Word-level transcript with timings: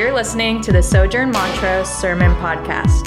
You're 0.00 0.14
listening 0.14 0.62
to 0.62 0.72
the 0.72 0.82
Sojourn 0.82 1.30
Montrose 1.30 1.86
Sermon 1.86 2.34
Podcast. 2.36 3.04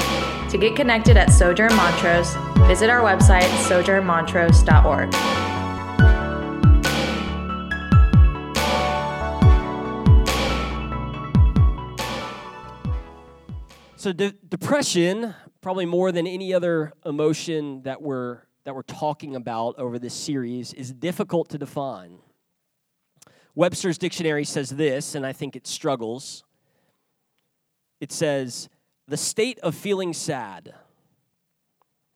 To 0.51 0.59
get 0.59 0.75
connected 0.75 1.17
at 1.17 1.31
Sojourn 1.31 1.75
Montrose, 1.75 2.35
visit 2.67 2.87
our 2.87 3.01
website, 3.01 3.49
sojournmontrose.org. 3.65 5.11
So 13.95 14.13
de- 14.13 14.35
depression, 14.47 15.33
probably 15.61 15.87
more 15.87 16.11
than 16.11 16.27
any 16.27 16.53
other 16.53 16.93
emotion 17.03 17.81
that 17.81 18.03
we're 18.03 18.41
that 18.65 18.75
we're 18.75 18.83
talking 18.83 19.35
about 19.35 19.79
over 19.79 19.97
this 19.97 20.13
series, 20.13 20.75
is 20.75 20.93
difficult 20.93 21.49
to 21.49 21.57
define. 21.57 22.19
Webster's 23.55 23.97
dictionary 23.97 24.45
says 24.45 24.69
this, 24.69 25.15
and 25.15 25.25
I 25.25 25.33
think 25.33 25.55
it 25.55 25.65
struggles. 25.65 26.43
It 28.03 28.11
says, 28.11 28.67
the 29.07 29.15
state 29.15 29.59
of 29.59 29.75
feeling 29.75 30.11
sad. 30.11 30.73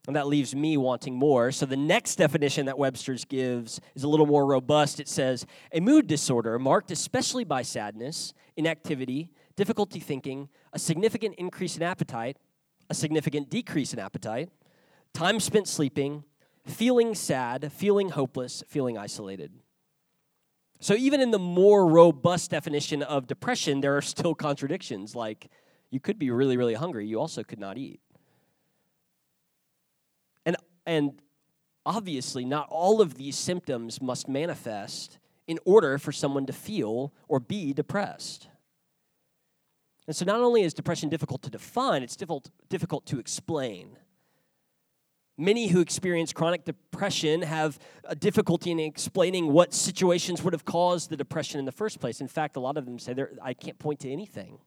And 0.06 0.18
that 0.18 0.28
leaves 0.28 0.54
me 0.54 0.76
wanting 0.76 1.16
more. 1.16 1.54
So 1.54 1.66
the 1.66 1.78
next 1.78 2.18
definition 2.18 2.66
that 2.66 2.78
Webster's 2.78 3.24
gives 3.24 3.80
is 3.96 4.04
a 4.04 4.10
little 4.10 4.26
more 4.26 4.46
robust. 4.46 5.00
It 5.00 5.08
says, 5.08 5.46
a 5.72 5.80
mood 5.80 6.06
disorder 6.06 6.60
marked 6.60 6.92
especially 6.92 7.46
by 7.46 7.62
sadness, 7.62 8.34
inactivity, 8.58 9.32
difficulty 9.56 10.02
thinking, 10.02 10.50
a 10.74 10.80
significant 10.80 11.36
increase 11.38 11.78
in 11.78 11.84
appetite, 11.84 12.36
a 12.90 12.94
significant 12.94 13.50
decrease 13.50 13.94
in 13.94 14.00
appetite, 14.00 14.50
time 15.14 15.40
spent 15.40 15.70
sleeping, 15.70 16.26
feeling 16.66 17.16
sad, 17.16 17.72
feeling 17.72 18.10
hopeless, 18.10 18.62
feeling 18.68 18.98
isolated. 18.98 19.54
So, 20.82 20.96
even 20.96 21.22
in 21.22 21.32
the 21.32 21.40
more 21.40 21.88
robust 21.88 22.52
definition 22.52 23.02
of 23.02 23.26
depression, 23.26 23.80
there 23.82 23.96
are 23.98 24.02
still 24.02 24.36
contradictions. 24.36 25.16
Like, 25.16 25.50
you 25.92 26.00
could 26.00 26.20
be 26.20 26.30
really, 26.32 26.58
really 26.58 26.74
hungry, 26.74 27.08
you 27.08 27.20
also 27.20 27.44
could 27.44 27.60
not 27.60 27.78
eat. 27.78 28.00
And, 30.46 30.56
and 30.86 31.22
obviously, 31.86 32.46
not 32.46 32.68
all 32.70 33.02
of 33.02 33.16
these 33.16 33.38
symptoms 33.38 34.02
must 34.02 34.28
manifest 34.28 35.18
in 35.48 35.60
order 35.66 35.98
for 35.98 36.12
someone 36.12 36.46
to 36.46 36.54
feel 36.54 37.14
or 37.28 37.40
be 37.40 37.74
depressed. 37.74 38.50
And 40.08 40.16
so, 40.16 40.26
not 40.26 40.40
only 40.40 40.64
is 40.64 40.74
depression 40.74 41.10
difficult 41.10 41.42
to 41.44 41.50
define, 41.50 42.04
it's 42.04 42.16
difficult, 42.16 42.50
difficult 42.70 43.06
to 43.08 43.20
explain. 43.20 43.98
Many 45.38 45.68
who 45.68 45.82
experience 45.82 46.34
chronic 46.34 46.66
depression 46.66 47.44
have 47.44 47.78
a 48.06 48.16
difficulty 48.16 48.72
in 48.72 48.80
explaining 48.80 49.54
what 49.54 49.72
situations 49.72 50.42
would 50.42 50.54
have 50.54 50.66
caused 50.66 51.12
the 51.12 51.18
depression 51.18 51.60
in 51.60 51.66
the 51.66 51.72
first 51.72 52.00
place. 52.00 52.22
In 52.22 52.28
fact, 52.28 52.56
a 52.56 52.60
lot 52.60 52.76
of 52.76 52.86
them 52.86 52.98
say, 52.98 53.14
I 53.42 53.54
can't 53.54 53.78
point 53.78 54.00
to 54.00 54.12
anything. 54.12 54.58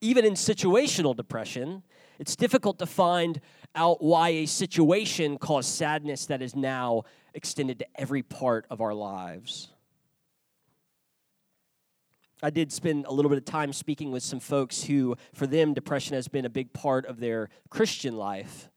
Even 0.00 0.24
in 0.24 0.34
situational 0.34 1.16
depression, 1.16 1.82
it's 2.18 2.36
difficult 2.36 2.78
to 2.78 2.86
find 2.86 3.40
out 3.74 4.02
why 4.02 4.30
a 4.30 4.46
situation 4.46 5.38
caused 5.38 5.70
sadness 5.70 6.26
that 6.26 6.42
is 6.42 6.54
now 6.54 7.02
extended 7.34 7.78
to 7.80 7.86
every 7.96 8.22
part 8.22 8.66
of 8.70 8.80
our 8.80 8.94
lives. 8.94 9.68
I 12.42 12.50
did 12.50 12.72
spend 12.72 13.06
a 13.06 13.12
little 13.12 13.28
bit 13.28 13.38
of 13.38 13.44
time 13.44 13.72
speaking 13.72 14.12
with 14.12 14.22
some 14.22 14.38
folks 14.38 14.84
who, 14.84 15.16
for 15.34 15.46
them, 15.46 15.74
depression 15.74 16.14
has 16.14 16.28
been 16.28 16.44
a 16.44 16.50
big 16.50 16.72
part 16.72 17.04
of 17.06 17.18
their 17.18 17.48
Christian 17.68 18.16
life. 18.16 18.68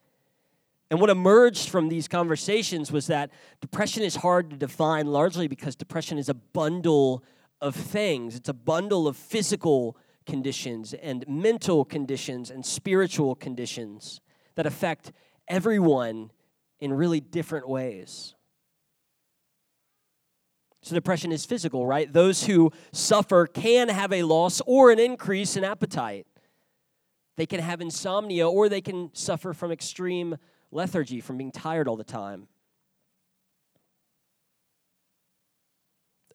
And 0.90 1.00
what 1.00 1.10
emerged 1.10 1.70
from 1.70 1.88
these 1.88 2.08
conversations 2.08 2.92
was 2.92 3.08
that 3.08 3.30
depression 3.62 4.04
is 4.04 4.18
hard 4.18 4.50
to 4.50 4.58
define 4.58 5.08
largely 5.08 5.48
because 5.48 5.76
depression 5.76 6.18
is 6.18 6.28
a 6.28 6.34
bundle 6.34 7.24
of 7.62 7.76
things. 7.76 8.36
It's 8.36 8.50
a 8.50 8.54
bundle 8.54 9.08
of 9.08 9.16
physical 9.16 9.96
conditions 10.26 10.94
and 10.94 11.26
mental 11.28 11.86
conditions 11.86 12.50
and 12.50 12.66
spiritual 12.66 13.36
conditions 13.36 14.22
that 14.56 14.66
affect 14.66 15.12
everyone 15.48 16.32
in 16.80 16.94
really 16.94 17.20
different 17.20 17.68
ways. 17.68 18.36
So, 20.84 20.96
depression 20.96 21.32
is 21.32 21.46
physical, 21.46 21.86
right? 21.86 22.12
Those 22.12 22.46
who 22.46 22.72
suffer 22.92 23.46
can 23.46 23.90
have 23.90 24.12
a 24.12 24.24
loss 24.24 24.62
or 24.66 24.90
an 24.92 25.00
increase 25.00 25.56
in 25.56 25.64
appetite. 25.64 26.26
They 27.38 27.46
can 27.46 27.60
have 27.60 27.82
insomnia 27.82 28.50
or 28.50 28.68
they 28.68 28.82
can 28.82 29.12
suffer 29.14 29.54
from 29.54 29.72
extreme 29.72 30.38
lethargy, 30.72 31.22
from 31.22 31.38
being 31.38 31.52
tired 31.52 31.88
all 31.88 31.98
the 31.98 32.04
time. 32.04 32.48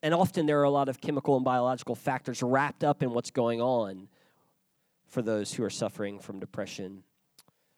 And 0.03 0.13
often 0.13 0.45
there 0.45 0.59
are 0.59 0.63
a 0.63 0.69
lot 0.69 0.89
of 0.89 1.01
chemical 1.01 1.35
and 1.35 1.45
biological 1.45 1.95
factors 1.95 2.43
wrapped 2.43 2.83
up 2.83 3.01
in 3.01 3.11
what's 3.11 3.31
going 3.31 3.61
on 3.61 4.07
for 5.07 5.21
those 5.21 5.53
who 5.53 5.63
are 5.63 5.69
suffering 5.69 6.19
from 6.19 6.39
depression. 6.39 7.03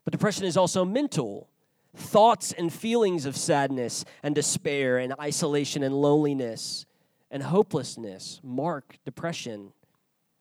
But 0.04 0.12
depression 0.12 0.46
is 0.46 0.58
also 0.58 0.84
mental. 0.84 1.50
Thoughts 1.96 2.52
and 2.52 2.72
feelings 2.72 3.26
of 3.26 3.36
sadness 3.36 4.06
and 4.22 4.36
despair 4.36 4.98
and 4.98 5.14
isolation 5.20 5.84
and 5.84 5.96
loneliness 5.96 6.86
and 7.32 7.44
hopelessness 7.44 8.40
mark 8.44 8.98
depression. 9.06 9.72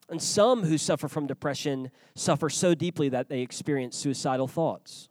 And 0.08 0.22
some 0.22 0.64
who 0.64 0.78
suffer 0.78 1.08
from 1.08 1.26
depression 1.26 1.90
suffer 2.14 2.48
so 2.48 2.74
deeply 2.74 3.10
that 3.10 3.28
they 3.28 3.40
experience 3.40 3.96
suicidal 3.96 4.48
thoughts. 4.48 5.08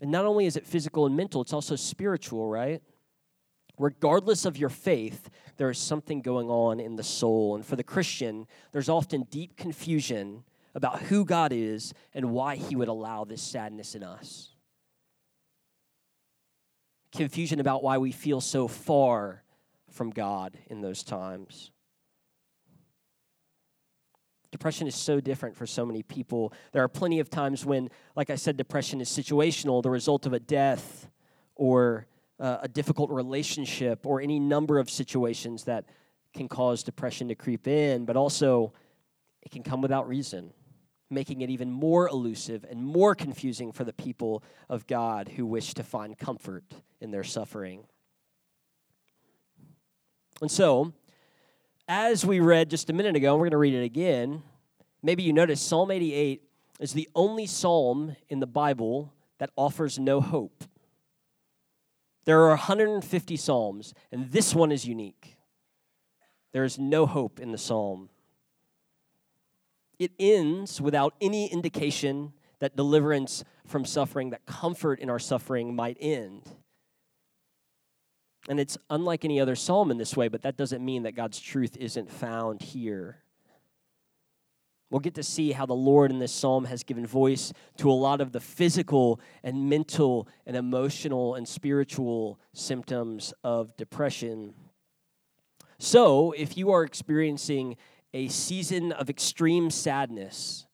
And 0.00 0.10
not 0.10 0.26
only 0.26 0.46
is 0.46 0.56
it 0.56 0.66
physical 0.66 1.06
and 1.06 1.16
mental, 1.16 1.40
it's 1.40 1.52
also 1.52 1.76
spiritual, 1.76 2.48
right? 2.48 2.82
Regardless 3.78 4.44
of 4.44 4.56
your 4.56 4.70
faith, 4.70 5.28
there 5.56 5.70
is 5.70 5.78
something 5.78 6.22
going 6.22 6.48
on 6.48 6.80
in 6.80 6.96
the 6.96 7.02
soul. 7.02 7.54
And 7.54 7.64
for 7.64 7.76
the 7.76 7.84
Christian, 7.84 8.46
there's 8.72 8.88
often 8.88 9.24
deep 9.30 9.56
confusion 9.56 10.44
about 10.74 11.02
who 11.02 11.24
God 11.24 11.52
is 11.52 11.92
and 12.14 12.32
why 12.32 12.56
He 12.56 12.76
would 12.76 12.88
allow 12.88 13.24
this 13.24 13.42
sadness 13.42 13.94
in 13.94 14.02
us. 14.02 14.50
Confusion 17.12 17.60
about 17.60 17.82
why 17.82 17.98
we 17.98 18.12
feel 18.12 18.40
so 18.40 18.68
far 18.68 19.42
from 19.90 20.10
God 20.10 20.58
in 20.66 20.80
those 20.80 21.02
times. 21.02 21.70
Depression 24.50 24.86
is 24.86 24.94
so 24.94 25.20
different 25.20 25.56
for 25.56 25.66
so 25.66 25.84
many 25.84 26.02
people. 26.02 26.52
There 26.72 26.82
are 26.82 26.88
plenty 26.88 27.20
of 27.20 27.28
times 27.28 27.64
when, 27.64 27.90
like 28.14 28.30
I 28.30 28.36
said, 28.36 28.56
depression 28.56 29.00
is 29.00 29.08
situational, 29.08 29.82
the 29.82 29.90
result 29.90 30.24
of 30.24 30.32
a 30.32 30.40
death 30.40 31.08
or 31.54 32.06
uh, 32.38 32.58
a 32.62 32.68
difficult 32.68 33.10
relationship 33.10 34.06
or 34.06 34.20
any 34.20 34.38
number 34.38 34.78
of 34.78 34.90
situations 34.90 35.64
that 35.64 35.86
can 36.34 36.48
cause 36.48 36.82
depression 36.82 37.28
to 37.28 37.34
creep 37.34 37.66
in, 37.66 38.04
but 38.04 38.16
also 38.16 38.72
it 39.42 39.50
can 39.50 39.62
come 39.62 39.80
without 39.80 40.08
reason 40.08 40.52
making 41.10 41.40
it 41.40 41.50
even 41.50 41.70
more 41.70 42.08
elusive 42.08 42.64
and 42.68 42.82
more 42.82 43.14
confusing 43.14 43.72
for 43.72 43.84
the 43.84 43.92
people 43.92 44.42
of 44.68 44.86
God 44.86 45.28
who 45.28 45.46
wish 45.46 45.74
to 45.74 45.82
find 45.82 46.18
comfort 46.18 46.64
in 47.00 47.10
their 47.10 47.24
suffering. 47.24 47.84
And 50.40 50.50
so, 50.50 50.92
as 51.88 52.26
we 52.26 52.40
read 52.40 52.70
just 52.70 52.90
a 52.90 52.92
minute 52.92 53.14
ago, 53.14 53.34
we're 53.34 53.44
going 53.44 53.50
to 53.52 53.58
read 53.58 53.74
it 53.74 53.84
again. 53.84 54.42
Maybe 55.02 55.22
you 55.22 55.32
notice 55.32 55.60
Psalm 55.60 55.90
88 55.90 56.42
is 56.80 56.92
the 56.92 57.08
only 57.14 57.46
psalm 57.46 58.16
in 58.28 58.40
the 58.40 58.46
Bible 58.46 59.12
that 59.38 59.50
offers 59.56 59.98
no 59.98 60.20
hope. 60.20 60.64
There 62.26 62.42
are 62.42 62.50
150 62.50 63.36
psalms, 63.36 63.94
and 64.12 64.30
this 64.30 64.54
one 64.54 64.70
is 64.70 64.86
unique. 64.86 65.36
There 66.52 66.64
is 66.64 66.78
no 66.78 67.06
hope 67.06 67.40
in 67.40 67.52
the 67.52 67.58
psalm 67.58 68.10
it 69.98 70.12
ends 70.18 70.80
without 70.80 71.14
any 71.20 71.46
indication 71.46 72.32
that 72.58 72.76
deliverance 72.76 73.44
from 73.66 73.84
suffering, 73.84 74.30
that 74.30 74.46
comfort 74.46 75.00
in 75.00 75.10
our 75.10 75.18
suffering 75.18 75.74
might 75.74 75.96
end. 76.00 76.42
And 78.48 78.60
it's 78.60 78.78
unlike 78.90 79.24
any 79.24 79.40
other 79.40 79.56
psalm 79.56 79.90
in 79.90 79.98
this 79.98 80.16
way, 80.16 80.28
but 80.28 80.42
that 80.42 80.56
doesn't 80.56 80.84
mean 80.84 81.02
that 81.02 81.16
God's 81.16 81.40
truth 81.40 81.76
isn't 81.78 82.10
found 82.10 82.62
here. 82.62 83.22
We'll 84.90 85.00
get 85.00 85.14
to 85.14 85.22
see 85.22 85.52
how 85.52 85.66
the 85.66 85.74
Lord 85.74 86.12
in 86.12 86.20
this 86.20 86.32
psalm 86.32 86.64
has 86.66 86.84
given 86.84 87.06
voice 87.06 87.52
to 87.78 87.90
a 87.90 87.92
lot 87.92 88.20
of 88.20 88.30
the 88.30 88.40
physical 88.40 89.20
and 89.42 89.68
mental 89.68 90.28
and 90.46 90.56
emotional 90.56 91.34
and 91.34 91.46
spiritual 91.46 92.38
symptoms 92.52 93.34
of 93.42 93.76
depression. 93.76 94.54
So, 95.78 96.32
if 96.32 96.56
you 96.56 96.70
are 96.70 96.84
experiencing 96.84 97.76
a 98.14 98.28
season 98.28 98.92
of 98.92 99.10
extreme 99.10 99.70
sadness, 99.70 100.66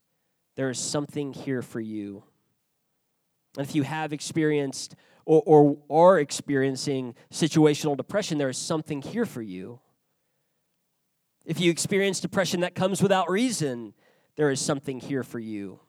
there 0.56 0.68
is 0.68 0.78
something 0.78 1.32
here 1.32 1.62
for 1.62 1.80
you. 1.80 2.22
And 3.56 3.66
if 3.66 3.74
you 3.74 3.82
have 3.82 4.12
experienced 4.12 4.94
or, 5.24 5.42
or 5.46 5.78
are 5.90 6.18
experiencing 6.18 7.14
situational 7.32 7.96
depression, 7.96 8.38
there 8.38 8.50
is 8.50 8.58
something 8.58 9.00
here 9.00 9.26
for 9.26 9.42
you. 9.42 9.80
If 11.44 11.60
you 11.60 11.70
experience 11.70 12.20
depression 12.20 12.60
that 12.60 12.74
comes 12.74 13.02
without 13.02 13.28
reason, 13.28 13.94
there 14.36 14.50
is 14.50 14.60
something 14.60 15.00
here 15.00 15.22
for 15.22 15.38
you. 15.38 15.80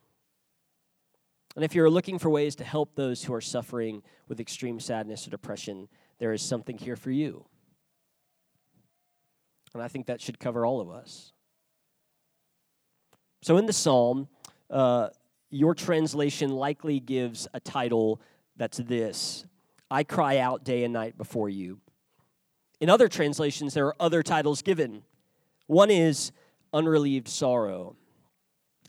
And 1.56 1.63
if 1.63 1.75
you're 1.75 1.90
looking 1.90 2.18
for 2.19 2.30
ways 2.30 2.56
to 2.56 2.63
help 2.63 2.95
those 2.95 3.24
who 3.24 3.34
are 3.34 3.42
suffering 3.42 4.01
with 4.28 4.40
extreme 4.40 4.80
sadness 4.80 5.28
or 5.28 5.30
depression, 5.30 5.88
there 6.19 6.34
is 6.34 6.42
something 6.42 6.78
here 6.78 6.95
for 6.95 7.12
you. 7.12 7.45
And 9.74 9.81
I 9.81 9.88
think 9.88 10.07
that 10.07 10.22
should 10.22 10.40
cover 10.40 10.66
all 10.66 10.81
of 10.81 10.90
us. 10.90 11.31
So 13.42 13.57
in 13.57 13.66
the 13.66 13.74
psalm, 13.74 14.28
uh, 14.69 15.10
your 15.50 15.75
translation 15.75 16.51
likely 16.51 17.00
gives 17.00 17.48
a 17.54 17.60
title 17.60 18.22
that's 18.56 18.78
this 18.78 19.46
I 19.89 20.04
cry 20.04 20.38
out 20.39 20.63
day 20.63 20.84
and 20.84 20.94
night 20.94 21.18
before 21.18 21.50
you. 21.50 21.80
In 22.80 22.89
other 22.89 23.07
translations, 23.07 23.74
there 23.74 23.88
are 23.88 23.96
other 24.00 24.24
titles 24.24 24.62
given. 24.62 25.04
One 25.68 25.92
is 25.92 26.31
unrelieved 26.74 27.28
sorrow, 27.28 27.96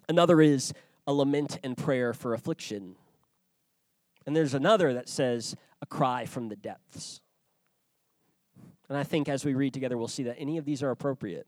another 0.09 0.41
is 0.41 0.73
a 1.07 1.13
lament 1.13 1.59
and 1.63 1.77
prayer 1.77 2.13
for 2.13 2.35
affliction. 2.35 2.97
And 4.27 4.35
there's 4.35 4.55
another 4.55 4.95
that 4.95 5.09
says 5.09 5.55
a 5.83 5.87
cry 5.87 6.25
from 6.25 6.49
the 6.49 6.57
depths. 6.57 7.21
And 8.89 8.99
I 8.99 9.03
think 9.03 9.29
as 9.29 9.45
we 9.45 9.55
read 9.55 9.75
together, 9.75 9.97
we'll 9.97 10.09
see 10.09 10.25
that 10.25 10.39
any 10.39 10.59
of 10.59 10.65
these 10.65 10.83
are 10.83 10.91
appropriate. 10.91 11.47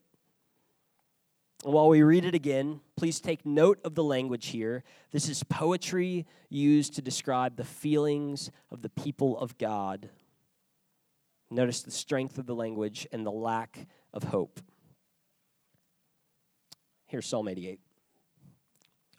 While 1.63 1.89
we 1.89 2.03
read 2.03 2.25
it 2.25 2.35
again, 2.35 2.81
please 2.97 3.19
take 3.21 3.45
note 3.45 3.81
of 3.85 3.95
the 3.95 4.05
language 4.05 4.49
here. 4.49 4.85
This 5.11 5.29
is 5.29 5.43
poetry 5.43 6.27
used 6.49 6.95
to 6.95 7.03
describe 7.03 7.57
the 7.57 7.65
feelings 7.65 8.51
of 8.71 8.83
the 8.83 8.91
people 8.91 9.39
of 9.39 9.59
God. 9.59 10.11
Notice 11.51 11.83
the 11.83 11.91
strength 11.91 12.39
of 12.39 12.47
the 12.47 12.55
language 12.55 13.07
and 13.11 13.25
the 13.25 13.31
lack 13.31 13.87
of 14.13 14.25
hope. 14.25 14.61
Here's 17.07 17.27
Psalm 17.27 17.49
88. 17.49 17.81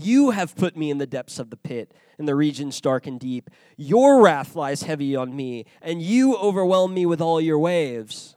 You 0.00 0.30
have 0.30 0.54
put 0.54 0.76
me 0.76 0.90
in 0.90 0.98
the 0.98 1.06
depths 1.06 1.40
of 1.40 1.50
the 1.50 1.56
pit, 1.56 1.92
in 2.18 2.26
the 2.26 2.36
regions 2.36 2.80
dark 2.80 3.06
and 3.06 3.18
deep. 3.18 3.50
Your 3.76 4.22
wrath 4.22 4.54
lies 4.54 4.82
heavy 4.82 5.16
on 5.16 5.34
me, 5.34 5.64
and 5.82 6.00
you 6.00 6.36
overwhelm 6.36 6.94
me 6.94 7.04
with 7.04 7.20
all 7.20 7.40
your 7.40 7.58
waves. 7.58 8.36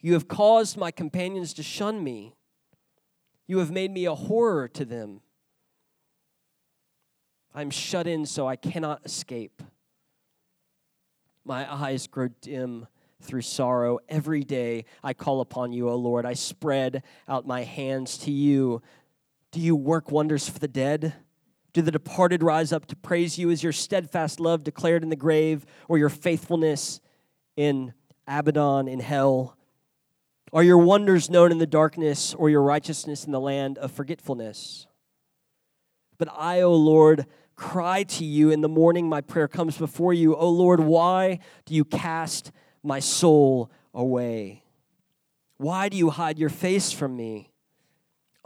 You 0.00 0.14
have 0.14 0.26
caused 0.26 0.76
my 0.76 0.90
companions 0.90 1.54
to 1.54 1.62
shun 1.62 2.02
me. 2.02 2.34
You 3.46 3.58
have 3.58 3.70
made 3.70 3.92
me 3.92 4.06
a 4.06 4.14
horror 4.14 4.66
to 4.68 4.84
them. 4.84 5.20
I'm 7.54 7.70
shut 7.70 8.06
in 8.06 8.26
so 8.26 8.46
I 8.46 8.56
cannot 8.56 9.04
escape. 9.04 9.62
My 11.44 11.72
eyes 11.72 12.06
grow 12.08 12.28
dim 12.40 12.88
through 13.20 13.42
sorrow. 13.42 13.98
Every 14.08 14.44
day 14.44 14.84
I 15.02 15.12
call 15.14 15.40
upon 15.40 15.72
you, 15.72 15.88
O 15.88 15.96
Lord. 15.96 16.26
I 16.26 16.34
spread 16.34 17.02
out 17.26 17.46
my 17.46 17.62
hands 17.62 18.18
to 18.18 18.30
you. 18.30 18.82
Do 19.50 19.60
you 19.60 19.74
work 19.74 20.10
wonders 20.10 20.48
for 20.48 20.58
the 20.58 20.68
dead? 20.68 21.14
Do 21.72 21.82
the 21.82 21.90
departed 21.90 22.42
rise 22.42 22.72
up 22.72 22.86
to 22.86 22.96
praise 22.96 23.38
you? 23.38 23.50
Is 23.50 23.62
your 23.62 23.72
steadfast 23.72 24.40
love 24.40 24.64
declared 24.64 25.02
in 25.02 25.08
the 25.08 25.16
grave, 25.16 25.64
or 25.88 25.98
your 25.98 26.08
faithfulness 26.08 27.00
in 27.56 27.94
Abaddon 28.26 28.88
in 28.88 29.00
hell? 29.00 29.56
Are 30.52 30.62
your 30.62 30.78
wonders 30.78 31.28
known 31.28 31.52
in 31.52 31.58
the 31.58 31.66
darkness, 31.66 32.34
or 32.34 32.50
your 32.50 32.62
righteousness 32.62 33.24
in 33.24 33.32
the 33.32 33.40
land 33.40 33.78
of 33.78 33.92
forgetfulness? 33.92 34.86
But 36.18 36.28
I, 36.32 36.62
O 36.62 36.74
Lord, 36.74 37.26
cry 37.54 38.02
to 38.04 38.24
you 38.24 38.50
in 38.50 38.60
the 38.60 38.68
morning. 38.68 39.08
My 39.08 39.20
prayer 39.20 39.48
comes 39.48 39.76
before 39.76 40.12
you. 40.12 40.34
O 40.34 40.48
Lord, 40.48 40.80
why 40.80 41.38
do 41.64 41.74
you 41.74 41.84
cast 41.84 42.50
my 42.82 42.98
soul 42.98 43.70
away? 43.94 44.64
Why 45.58 45.88
do 45.88 45.96
you 45.96 46.10
hide 46.10 46.38
your 46.38 46.50
face 46.50 46.92
from 46.92 47.16
me? 47.16 47.52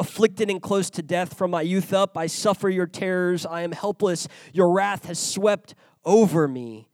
Afflicted 0.02 0.50
and 0.50 0.60
close 0.60 0.90
to 0.90 1.02
death 1.02 1.38
from 1.38 1.52
my 1.52 1.62
youth 1.62 1.92
up. 1.92 2.18
I 2.18 2.26
suffer 2.26 2.68
your 2.68 2.88
terrors. 2.88 3.46
I 3.46 3.62
am 3.62 3.70
helpless. 3.70 4.26
Your 4.52 4.70
wrath 4.72 5.06
has 5.06 5.18
swept 5.18 5.76
over 6.04 6.48
me, 6.48 6.88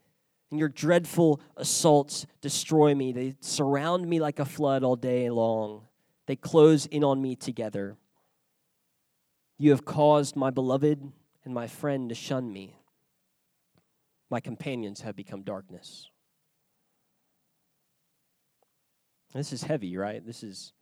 and 0.50 0.60
your 0.60 0.69
dreadful 0.69 1.40
assaults 1.56 2.26
destroy 2.43 2.94
me. 2.94 3.12
They 3.12 3.34
surround 3.40 4.06
me 4.06 4.20
like 4.20 4.38
a 4.38 4.44
flood 4.44 4.84
all 4.84 4.96
day 4.96 5.31
long, 5.31 5.87
they 6.26 6.37
close 6.37 6.84
in 6.87 7.02
on 7.02 7.20
me 7.22 7.34
together. 7.34 7.96
You 9.60 9.70
have 9.70 9.84
caused 9.84 10.37
my 10.37 10.50
beloved 10.50 11.10
and 11.44 11.55
my 11.55 11.66
friend 11.66 12.10
to 12.10 12.14
shun 12.14 12.52
me. 12.52 12.76
My 14.31 14.38
companions 14.38 15.00
have 15.00 15.16
become 15.16 15.43
darkness. 15.43 16.10
This 19.34 19.52
is 19.52 19.62
heavy, 19.62 19.96
right? 19.96 20.25
This 20.25 20.43
is 20.43 20.75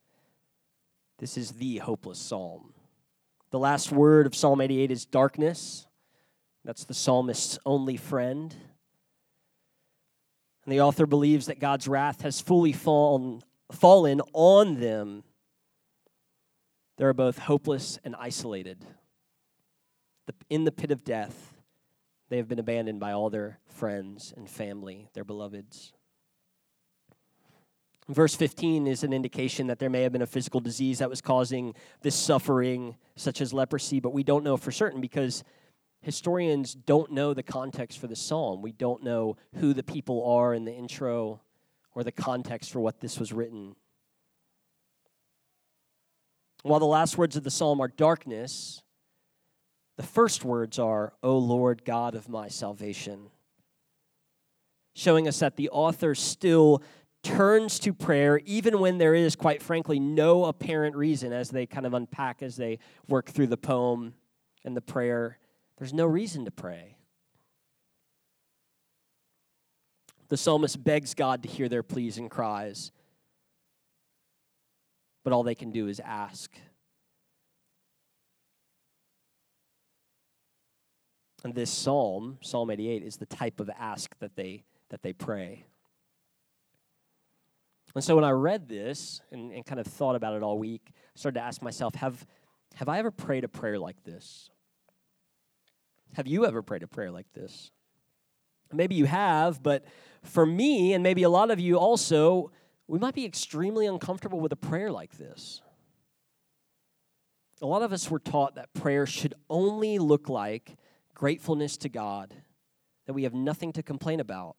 this 1.18 1.36
is 1.36 1.52
the 1.52 1.78
hopeless 1.78 2.18
psalm. 2.18 2.72
The 3.50 3.58
last 3.58 3.92
word 3.92 4.26
of 4.26 4.34
Psalm 4.34 4.60
88 4.60 4.90
is 4.90 5.06
darkness. 5.06 5.86
That's 6.64 6.84
the 6.84 6.94
psalmist's 6.94 7.58
only 7.64 7.96
friend. 7.96 8.54
And 10.64 10.72
the 10.72 10.80
author 10.80 11.06
believes 11.06 11.46
that 11.46 11.60
God's 11.60 11.86
wrath 11.86 12.22
has 12.22 12.40
fully 12.40 12.72
fallen, 12.72 13.42
fallen 13.70 14.20
on 14.32 14.80
them. 14.80 15.22
They 16.96 17.04
are 17.04 17.12
both 17.12 17.38
hopeless 17.38 17.98
and 18.04 18.16
isolated. 18.16 18.84
In 20.50 20.64
the 20.64 20.72
pit 20.72 20.90
of 20.90 21.04
death, 21.04 21.54
they 22.28 22.36
have 22.38 22.48
been 22.48 22.58
abandoned 22.58 22.98
by 22.98 23.12
all 23.12 23.30
their 23.30 23.60
friends 23.66 24.34
and 24.36 24.50
family, 24.50 25.08
their 25.14 25.24
beloveds. 25.24 25.92
Verse 28.08 28.36
15 28.36 28.86
is 28.86 29.02
an 29.02 29.12
indication 29.12 29.66
that 29.66 29.80
there 29.80 29.90
may 29.90 30.02
have 30.02 30.12
been 30.12 30.22
a 30.22 30.26
physical 30.26 30.60
disease 30.60 31.00
that 31.00 31.10
was 31.10 31.20
causing 31.20 31.74
this 32.02 32.14
suffering, 32.14 32.96
such 33.16 33.40
as 33.40 33.52
leprosy, 33.52 33.98
but 33.98 34.12
we 34.12 34.22
don't 34.22 34.44
know 34.44 34.56
for 34.56 34.70
certain 34.70 35.00
because 35.00 35.42
historians 36.02 36.72
don't 36.74 37.10
know 37.10 37.34
the 37.34 37.42
context 37.42 37.98
for 37.98 38.06
the 38.06 38.14
psalm. 38.14 38.62
We 38.62 38.70
don't 38.70 39.02
know 39.02 39.36
who 39.56 39.74
the 39.74 39.82
people 39.82 40.24
are 40.24 40.54
in 40.54 40.64
the 40.64 40.72
intro 40.72 41.40
or 41.96 42.04
the 42.04 42.12
context 42.12 42.70
for 42.70 42.78
what 42.78 43.00
this 43.00 43.18
was 43.18 43.32
written. 43.32 43.74
While 46.62 46.80
the 46.80 46.86
last 46.86 47.18
words 47.18 47.34
of 47.34 47.42
the 47.42 47.50
psalm 47.50 47.80
are 47.80 47.88
darkness, 47.88 48.84
the 49.96 50.04
first 50.04 50.44
words 50.44 50.78
are, 50.78 51.12
O 51.24 51.38
Lord 51.38 51.84
God 51.84 52.14
of 52.14 52.28
my 52.28 52.46
salvation 52.46 53.30
showing 54.96 55.28
us 55.28 55.40
that 55.40 55.56
the 55.56 55.68
author 55.68 56.14
still 56.14 56.82
turns 57.26 57.80
to 57.80 57.92
prayer 57.92 58.40
even 58.44 58.78
when 58.78 58.98
there 58.98 59.14
is, 59.14 59.34
quite 59.34 59.60
frankly, 59.60 59.98
no 59.98 60.44
apparent 60.44 60.94
reason 60.94 61.32
as 61.32 61.50
they 61.50 61.66
kind 61.66 61.84
of 61.84 61.92
unpack, 61.92 62.42
as 62.42 62.56
they 62.56 62.78
work 63.08 63.28
through 63.28 63.48
the 63.48 63.56
poem 63.56 64.14
and 64.64 64.76
the 64.76 64.80
prayer. 64.80 65.38
There's 65.76 65.92
no 65.92 66.06
reason 66.06 66.44
to 66.44 66.50
pray. 66.50 66.96
The 70.28 70.36
psalmist 70.36 70.82
begs 70.82 71.14
God 71.14 71.42
to 71.42 71.48
hear 71.48 71.68
their 71.68 71.82
pleas 71.82 72.18
and 72.18 72.30
cries, 72.30 72.92
but 75.24 75.32
all 75.32 75.42
they 75.42 75.54
can 75.54 75.70
do 75.70 75.88
is 75.88 76.00
ask. 76.00 76.52
And 81.44 81.54
this 81.54 81.70
psalm, 81.70 82.38
Psalm 82.40 82.70
88, 82.70 83.02
is 83.02 83.16
the 83.16 83.26
type 83.26 83.60
of 83.60 83.70
ask 83.78 84.16
that 84.18 84.34
they, 84.36 84.64
that 84.90 85.02
they 85.02 85.12
pray. 85.12 85.64
And 87.96 88.04
so 88.04 88.14
when 88.14 88.24
I 88.24 88.30
read 88.30 88.68
this 88.68 89.22
and, 89.32 89.50
and 89.52 89.64
kind 89.64 89.80
of 89.80 89.86
thought 89.86 90.16
about 90.16 90.34
it 90.34 90.42
all 90.42 90.58
week, 90.58 90.82
I 90.88 90.92
started 91.14 91.40
to 91.40 91.46
ask 91.46 91.62
myself, 91.62 91.94
have, 91.94 92.26
have 92.74 92.90
I 92.90 92.98
ever 92.98 93.10
prayed 93.10 93.42
a 93.42 93.48
prayer 93.48 93.78
like 93.78 94.04
this? 94.04 94.50
Have 96.12 96.26
you 96.26 96.44
ever 96.44 96.60
prayed 96.60 96.82
a 96.82 96.86
prayer 96.86 97.10
like 97.10 97.32
this? 97.32 97.70
Maybe 98.70 98.96
you 98.96 99.06
have, 99.06 99.62
but 99.62 99.86
for 100.22 100.44
me, 100.44 100.92
and 100.92 101.02
maybe 101.02 101.22
a 101.22 101.30
lot 101.30 101.50
of 101.50 101.58
you 101.58 101.78
also, 101.78 102.52
we 102.86 102.98
might 102.98 103.14
be 103.14 103.24
extremely 103.24 103.86
uncomfortable 103.86 104.40
with 104.40 104.52
a 104.52 104.56
prayer 104.56 104.92
like 104.92 105.16
this. 105.16 105.62
A 107.62 107.66
lot 107.66 107.80
of 107.80 107.94
us 107.94 108.10
were 108.10 108.18
taught 108.18 108.56
that 108.56 108.74
prayer 108.74 109.06
should 109.06 109.32
only 109.48 109.98
look 109.98 110.28
like 110.28 110.76
gratefulness 111.14 111.78
to 111.78 111.88
God, 111.88 112.34
that 113.06 113.14
we 113.14 113.22
have 113.22 113.32
nothing 113.32 113.72
to 113.72 113.82
complain 113.82 114.20
about, 114.20 114.56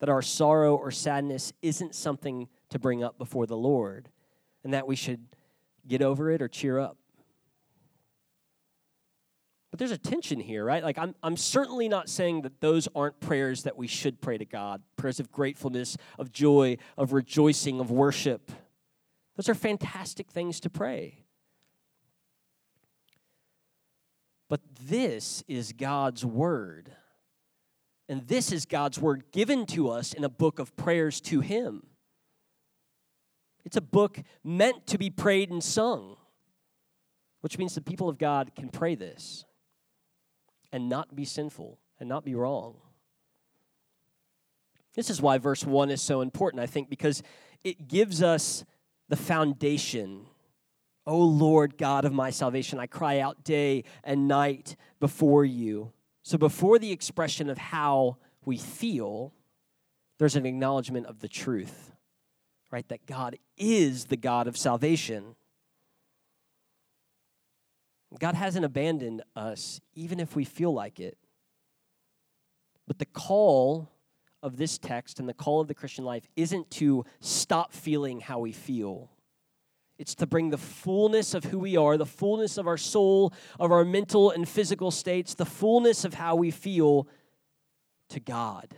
that 0.00 0.10
our 0.10 0.20
sorrow 0.20 0.76
or 0.76 0.90
sadness 0.90 1.54
isn't 1.62 1.94
something 1.94 2.46
to 2.74 2.78
bring 2.80 3.04
up 3.04 3.16
before 3.18 3.46
the 3.46 3.56
Lord, 3.56 4.08
and 4.64 4.74
that 4.74 4.84
we 4.86 4.96
should 4.96 5.24
get 5.86 6.02
over 6.02 6.28
it 6.28 6.42
or 6.42 6.48
cheer 6.48 6.80
up. 6.80 6.98
But 9.70 9.78
there's 9.78 9.92
a 9.92 9.98
tension 9.98 10.40
here, 10.40 10.64
right? 10.64 10.82
Like, 10.82 10.98
I'm, 10.98 11.14
I'm 11.22 11.36
certainly 11.36 11.88
not 11.88 12.08
saying 12.08 12.42
that 12.42 12.60
those 12.60 12.88
aren't 12.92 13.20
prayers 13.20 13.62
that 13.62 13.76
we 13.76 13.86
should 13.86 14.20
pray 14.20 14.38
to 14.38 14.44
God 14.44 14.82
prayers 14.96 15.20
of 15.20 15.30
gratefulness, 15.30 15.96
of 16.18 16.32
joy, 16.32 16.76
of 16.98 17.12
rejoicing, 17.12 17.78
of 17.78 17.92
worship. 17.92 18.50
Those 19.36 19.48
are 19.48 19.54
fantastic 19.54 20.32
things 20.32 20.58
to 20.60 20.70
pray. 20.70 21.24
But 24.48 24.60
this 24.80 25.44
is 25.46 25.72
God's 25.72 26.24
word. 26.24 26.90
And 28.08 28.26
this 28.26 28.50
is 28.50 28.66
God's 28.66 28.98
word 28.98 29.30
given 29.30 29.64
to 29.66 29.90
us 29.90 30.12
in 30.12 30.24
a 30.24 30.28
book 30.28 30.58
of 30.58 30.76
prayers 30.76 31.20
to 31.22 31.40
Him. 31.40 31.84
It's 33.64 33.76
a 33.76 33.80
book 33.80 34.18
meant 34.42 34.86
to 34.88 34.98
be 34.98 35.10
prayed 35.10 35.50
and 35.50 35.62
sung, 35.62 36.16
which 37.40 37.58
means 37.58 37.74
the 37.74 37.80
people 37.80 38.08
of 38.08 38.18
God 38.18 38.54
can 38.54 38.68
pray 38.68 38.94
this 38.94 39.44
and 40.72 40.88
not 40.88 41.14
be 41.14 41.24
sinful 41.24 41.78
and 41.98 42.08
not 42.08 42.24
be 42.24 42.34
wrong. 42.34 42.76
This 44.94 45.10
is 45.10 45.20
why 45.20 45.38
verse 45.38 45.64
1 45.64 45.90
is 45.90 46.02
so 46.02 46.20
important, 46.20 46.62
I 46.62 46.66
think, 46.66 46.88
because 46.88 47.22
it 47.64 47.88
gives 47.88 48.22
us 48.22 48.64
the 49.08 49.16
foundation. 49.16 50.26
O 51.06 51.18
Lord 51.18 51.76
God 51.76 52.04
of 52.04 52.12
my 52.12 52.30
salvation, 52.30 52.78
I 52.78 52.86
cry 52.86 53.18
out 53.18 53.44
day 53.44 53.84
and 54.02 54.28
night 54.28 54.76
before 55.00 55.44
you. 55.44 55.92
So, 56.22 56.38
before 56.38 56.78
the 56.78 56.92
expression 56.92 57.50
of 57.50 57.58
how 57.58 58.16
we 58.44 58.56
feel, 58.56 59.32
there's 60.18 60.36
an 60.36 60.46
acknowledgement 60.46 61.06
of 61.06 61.20
the 61.20 61.28
truth, 61.28 61.93
right? 62.74 62.88
That 62.88 63.06
God 63.06 63.36
is 63.56 64.06
the 64.06 64.16
God 64.16 64.48
of 64.48 64.56
salvation. 64.56 65.36
God 68.18 68.34
hasn't 68.34 68.64
abandoned 68.64 69.22
us, 69.36 69.80
even 69.94 70.18
if 70.18 70.34
we 70.34 70.44
feel 70.44 70.74
like 70.74 70.98
it. 70.98 71.16
But 72.88 72.98
the 72.98 73.06
call 73.06 73.92
of 74.42 74.56
this 74.56 74.76
text 74.76 75.20
and 75.20 75.28
the 75.28 75.34
call 75.34 75.60
of 75.60 75.68
the 75.68 75.74
Christian 75.74 76.04
life 76.04 76.26
isn't 76.34 76.68
to 76.72 77.04
stop 77.20 77.72
feeling 77.72 78.18
how 78.18 78.40
we 78.40 78.50
feel. 78.50 79.08
It's 79.96 80.16
to 80.16 80.26
bring 80.26 80.50
the 80.50 80.58
fullness 80.58 81.32
of 81.32 81.44
who 81.44 81.60
we 81.60 81.76
are, 81.76 81.96
the 81.96 82.04
fullness 82.04 82.58
of 82.58 82.66
our 82.66 82.76
soul, 82.76 83.32
of 83.60 83.70
our 83.70 83.84
mental 83.84 84.32
and 84.32 84.48
physical 84.48 84.90
states, 84.90 85.34
the 85.34 85.46
fullness 85.46 86.04
of 86.04 86.14
how 86.14 86.34
we 86.34 86.50
feel 86.50 87.06
to 88.08 88.18
God 88.18 88.74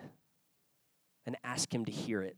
and 1.25 1.35
ask 1.43 1.75
Him 1.75 1.87
to 1.87 1.93
hear 1.93 2.21
it. 2.21 2.37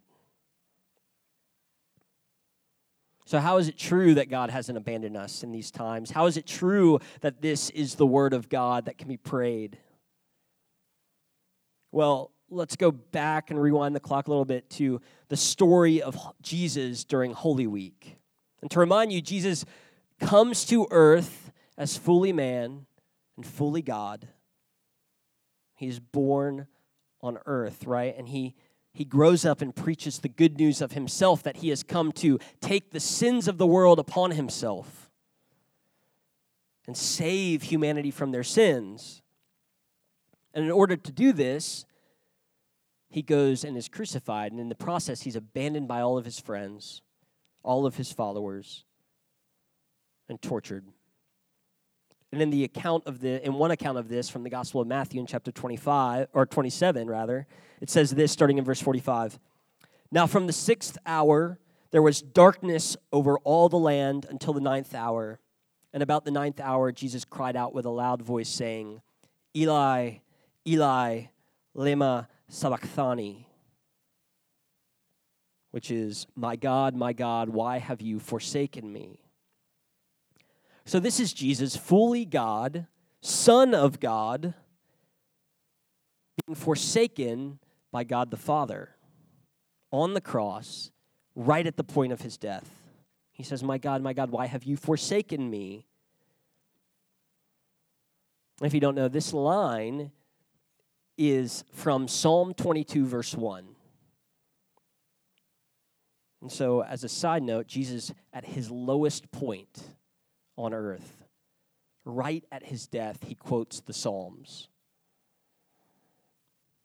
So, 3.29 3.41
how 3.41 3.59
is 3.59 3.69
it 3.69 3.77
true 3.77 4.15
that 4.15 4.31
God 4.31 4.49
hasn't 4.49 4.79
abandoned 4.79 5.15
us 5.15 5.43
in 5.43 5.53
these 5.53 5.71
times? 5.71 6.11
How 6.11 6.25
is 6.25 6.39
it 6.39 6.47
true 6.47 6.99
that 7.21 7.43
this 7.43 7.69
is 7.69 7.97
the 7.97 8.07
Word 8.07 8.33
of 8.33 8.49
God 8.49 8.87
that 8.87 8.97
can 8.97 9.07
be 9.07 9.19
prayed? 9.19 9.77
Well, 11.93 12.31
let's 12.49 12.75
go 12.75 12.91
back 12.91 13.51
and 13.51 13.61
rewind 13.61 13.95
the 13.95 14.01
clock 14.01 14.29
a 14.29 14.31
little 14.31 14.47
bit 14.47 14.71
to 14.71 15.03
the 15.29 15.37
story 15.37 16.01
of 16.01 16.17
Jesus 16.41 17.05
during 17.05 17.33
Holy 17.35 17.67
Week. 17.67 18.17
And 18.63 18.71
to 18.71 18.81
remind 18.81 19.13
you, 19.13 19.21
Jesus 19.21 19.67
comes 20.21 20.65
to 20.65 20.87
earth 20.91 21.53
as 21.77 21.99
fully 21.99 22.33
man 22.33 22.87
and 23.37 23.45
fully 23.45 23.83
God. 23.83 24.27
He's 25.77 26.01
born 26.01 26.67
on 27.21 27.37
earth, 27.45 27.85
right? 27.85 28.17
And 28.17 28.27
he 28.27 28.55
he 28.99 29.05
grows 29.05 29.45
up 29.45 29.63
and 29.63 29.77
preaches 29.77 30.19
the 30.19 30.29
good 30.29 30.59
news 30.59 30.83
of 30.83 30.91
himself 30.91 31.45
that 31.45 31.59
he 31.59 31.69
has 31.69 31.85
come 31.85 32.11
to 32.11 32.37
take 32.61 32.91
the 32.91 32.99
sins 32.99 33.47
of 33.47 33.57
the 33.57 33.65
world 33.65 34.01
upon 34.01 34.33
himself 34.33 35.09
and 36.85 36.97
save 36.97 37.63
humanity 37.63 38.11
from 38.11 38.33
their 38.33 38.43
sins. 38.43 39.23
And 40.53 40.65
in 40.65 40.73
order 40.73 40.97
to 40.97 41.13
do 41.13 41.33
this, 41.33 41.87
he 43.09 43.23
goes 43.23 43.63
and 43.63 43.77
is 43.77 43.89
crucified. 43.89 44.51
And 44.51 44.61
in 44.61 44.69
the 44.69 44.75
process, 44.75 45.21
he's 45.21 45.37
abandoned 45.37 45.87
by 45.87 46.01
all 46.01 46.19
of 46.19 46.25
his 46.25 46.41
friends, 46.41 47.01
all 47.63 47.87
of 47.87 47.99
his 47.99 48.11
followers, 48.11 48.85
and 50.29 50.43
tortured. 50.43 50.87
And 52.33 52.43
in 52.43 52.51
the 52.51 52.65
account 52.65 53.07
of 53.07 53.21
the 53.21 53.45
in 53.45 53.55
one 53.55 53.71
account 53.71 53.99
of 53.99 54.09
this 54.09 54.29
from 54.29 54.43
the 54.43 54.51
Gospel 54.51 54.81
of 54.81 54.87
Matthew 54.87 55.21
in 55.21 55.27
chapter 55.27 55.51
25 55.51 56.29
or 56.33 56.47
27 56.47 57.09
rather, 57.09 57.47
it 57.81 57.89
says 57.89 58.11
this 58.11 58.33
starting 58.33 58.59
in 58.59 58.65
verse 58.65 58.81
45. 58.81 59.39
Now 60.11 60.27
from 60.27 60.47
the 60.47 60.53
6th 60.53 60.97
hour 61.07 61.59
there 61.91 62.03
was 62.03 62.21
darkness 62.21 62.97
over 63.13 63.39
all 63.39 63.69
the 63.69 63.79
land 63.79 64.27
until 64.29 64.53
the 64.53 64.61
ninth 64.61 64.95
hour. 64.95 65.41
And 65.95 66.03
about 66.03 66.27
the 66.27 66.31
ninth 66.31 66.61
hour 66.61 66.93
Jesus 66.93 67.25
cried 67.25 67.57
out 67.57 67.73
with 67.73 67.87
a 67.87 67.91
loud 67.91 68.21
voice 68.21 68.51
saying, 68.51 69.01
Eli, 69.57 70.17
Eli, 70.67 71.23
lema 71.75 72.27
sabachthani, 72.49 73.47
which 75.71 75.91
is, 75.91 76.27
My 76.37 76.57
God, 76.57 76.95
my 76.95 77.15
God, 77.15 77.49
why 77.49 77.79
have 77.79 78.03
you 78.03 78.19
forsaken 78.19 78.93
me? 78.93 79.28
So 80.89 80.99
this 80.99 81.21
is 81.21 81.35
Jesus, 81.35 81.77
fully 81.77 82.25
God, 82.25 82.87
Son 83.21 83.75
of 83.75 84.01
God, 84.01 84.55
being 86.47 86.57
forsaken 86.57 87.59
by 87.93 88.05
God 88.05 88.31
the 88.31 88.39
Father 88.39 88.97
on 89.93 90.15
the 90.15 90.23
cross, 90.23 90.91
right 91.35 91.67
at 91.67 91.77
the 91.77 91.85
point 91.85 92.15
of 92.15 92.23
his 92.23 92.39
death. 92.39 92.71
He 93.33 93.43
says, 93.43 93.63
My 93.63 93.77
God, 93.77 94.01
my 94.01 94.15
God, 94.15 94.31
why 94.31 94.47
have 94.47 94.65
you 94.65 94.79
forsaken 94.79 95.51
me? 95.51 95.85
If 98.63 98.73
you 98.73 98.81
don't 98.81 98.95
know, 98.95 99.09
this 99.09 99.35
line 99.35 100.11
is 101.19 101.65
from 101.71 102.09
Psalm 102.09 102.55
22, 102.55 103.05
verse 103.05 103.35
1. 103.35 103.69
And 106.41 106.51
so, 106.51 106.83
as 106.83 107.05
a 107.05 107.11
side 107.11 107.43
note, 107.43 107.67
Jesus, 107.67 108.11
at 108.33 108.47
his 108.47 108.71
lowest 108.71 109.31
point 109.31 109.98
on 110.59 110.75
earth, 110.75 111.25
right 112.05 112.45
at 112.51 112.65
his 112.65 112.87
death, 112.87 113.21
he 113.27 113.35
quotes 113.35 113.81
the 113.81 113.93
Psalms. 113.93 114.69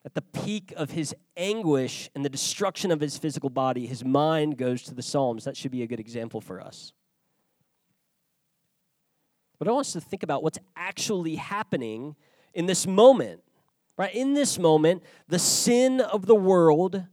At 0.06 0.14
the 0.14 0.22
peak 0.22 0.72
of 0.76 0.92
his 0.92 1.14
anguish 1.36 2.10
and 2.14 2.24
the 2.24 2.28
destruction 2.28 2.90
of 2.90 3.00
his 3.00 3.18
physical 3.18 3.50
body, 3.50 3.86
his 3.86 4.04
mind 4.04 4.56
goes 4.56 4.82
to 4.84 4.94
the 4.94 5.02
Psalms. 5.02 5.44
That 5.44 5.56
should 5.56 5.72
be 5.72 5.82
a 5.82 5.86
good 5.86 6.00
example 6.00 6.40
for 6.40 6.60
us. 6.60 6.92
But 9.58 9.68
I 9.68 9.72
want 9.72 9.86
us 9.86 9.92
to 9.94 10.00
think 10.00 10.22
about 10.22 10.42
what's 10.42 10.58
actually 10.76 11.36
happening 11.36 12.16
in 12.52 12.66
this 12.66 12.86
moment. 12.86 13.40
Right? 13.96 14.14
In 14.14 14.34
this 14.34 14.58
moment, 14.58 15.02
the 15.28 15.38
sin 15.38 16.00
of 16.00 16.26
the 16.26 16.34
world, 16.34 17.04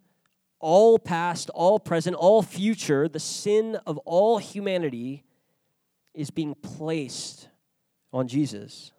all 0.60 1.00
past, 1.00 1.50
all 1.52 1.80
present, 1.80 2.16
all 2.16 2.42
future, 2.42 3.08
the 3.08 3.20
sin 3.20 3.78
of 3.86 3.98
all 4.00 4.40
humanity 4.40 5.24
is 6.14 6.30
being 6.30 6.56
placed 6.56 7.48
on 8.14 8.28
Jesus. 8.28 8.92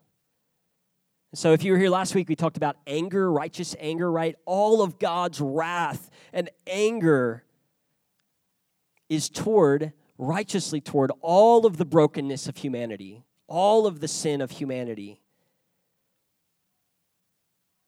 So, 1.35 1.52
if 1.52 1.64
you 1.64 1.73
were 1.73 1.78
here 1.78 1.88
last 1.88 2.14
week, 2.14 2.28
we 2.28 2.37
talked 2.37 2.59
about 2.59 2.76
anger, 2.87 3.33
righteous 3.33 3.75
anger, 3.78 4.11
right? 4.11 4.37
All 4.45 4.83
of 4.83 4.99
God's 4.99 5.40
wrath 5.40 6.11
and 6.33 6.50
anger 6.66 7.45
is 9.09 9.31
toward, 9.31 9.92
righteously 10.19 10.81
toward, 10.81 11.11
all 11.23 11.64
of 11.64 11.78
the 11.78 11.87
brokenness 11.87 12.49
of 12.49 12.59
humanity, 12.59 13.25
all 13.47 13.87
of 13.87 14.00
the 14.00 14.09
sin 14.09 14.42
of 14.42 14.50
humanity. 14.50 15.21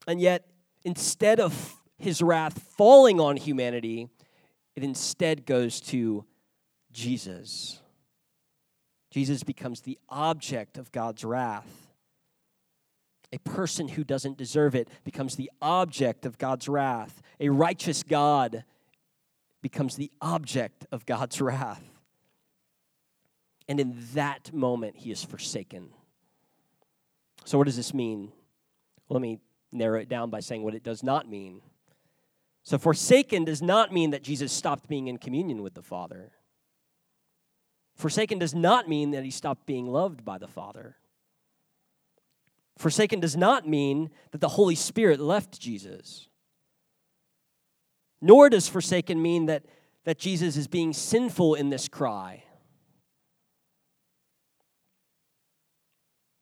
And 0.07 0.21
yet, 0.21 0.47
instead 0.85 1.39
of 1.39 1.77
his 1.99 2.23
wrath 2.23 2.63
falling 2.77 3.21
on 3.21 3.37
humanity, 3.37 4.09
it 4.75 4.83
instead 4.83 5.47
goes 5.47 5.81
to 5.83 6.25
Jesus. 6.93 7.81
Jesus 9.15 9.45
becomes 9.45 9.83
the 9.83 9.97
object 10.09 10.77
of 10.77 10.91
God's 10.91 11.25
wrath. 11.25 11.93
A 13.33 13.39
person 13.39 13.87
who 13.87 14.03
doesn't 14.03 14.37
deserve 14.37 14.75
it 14.75 14.89
becomes 15.05 15.37
the 15.37 15.53
object 15.63 16.27
of 16.27 16.37
God's 16.37 16.69
wrath. 16.69 17.23
A 17.39 17.49
righteous 17.49 18.03
God 18.03 18.65
becomes 19.63 19.95
the 19.95 20.11
object 20.21 20.85
of 20.91 21.07
God's 21.07 21.41
wrath. 21.41 21.85
And 23.69 23.79
in 23.79 23.97
that 24.15 24.53
moment, 24.53 24.97
he 24.97 25.13
is 25.13 25.23
forsaken. 25.23 25.91
So, 27.45 27.57
what 27.57 27.69
does 27.69 27.77
this 27.77 27.95
mean? 27.95 28.33
Well, 29.09 29.21
let 29.21 29.23
me 29.23 29.39
narrow 29.71 30.01
it 30.01 30.09
down 30.09 30.29
by 30.29 30.41
saying 30.41 30.65
what 30.65 30.75
it 30.75 30.83
does 30.83 31.05
not 31.05 31.31
mean. 31.31 31.61
So, 32.65 32.79
forsaken 32.79 33.45
does 33.45 33.63
not 33.63 33.93
mean 33.93 34.11
that 34.11 34.25
Jesus 34.25 34.51
stopped 34.51 34.89
being 34.89 35.07
in 35.07 35.19
communion 35.19 35.63
with 35.63 35.75
the 35.75 35.83
Father. 35.83 36.33
Forsaken 37.95 38.39
does 38.39 38.55
not 38.55 38.89
mean 38.89 39.13
that 39.13 39.25
he 39.25 39.31
stopped 39.31 39.67
being 39.67 39.87
loved 39.87 40.25
by 40.25 40.39
the 40.39 40.49
Father. 40.49 40.97
Forsaken 42.77 43.21
does 43.21 43.37
not 43.37 43.69
mean 43.69 44.11
that 44.33 44.41
the 44.41 44.49
Holy 44.49 44.75
Spirit 44.75 45.21
left 45.21 45.61
Jesus. 45.61 46.29
Nor 48.21 48.51
does 48.51 48.69
forsaken 48.69 49.23
mean 49.23 49.47
that, 49.47 49.65
that 50.05 50.19
Jesus 50.19 50.57
is 50.57 50.67
being 50.67 50.93
sinful 50.93 51.55
in 51.55 51.71
this 51.71 51.89
cry. 51.89 52.43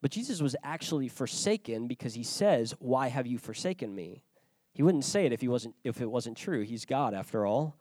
But 0.01 0.11
Jesus 0.11 0.41
was 0.41 0.57
actually 0.65 1.09
forsaken 1.09 1.87
because 1.87 2.15
he 2.15 2.25
says, 2.25 2.75
"Why 2.81 3.09
have 3.09 3.27
you 3.27 3.39
forsaken 3.39 3.95
me?" 3.95 4.25
He 4.73 4.83
wouldn't 4.83 5.05
say 5.05 5.27
it 5.27 5.33
if 5.33 5.41
he 5.41 5.49
wasn't 5.49 5.77
if 5.85 6.01
it 6.01 6.11
wasn't 6.11 6.37
true. 6.37 6.63
He's 6.63 6.85
God 6.85 7.15
after 7.15 7.47
all. 7.47 7.77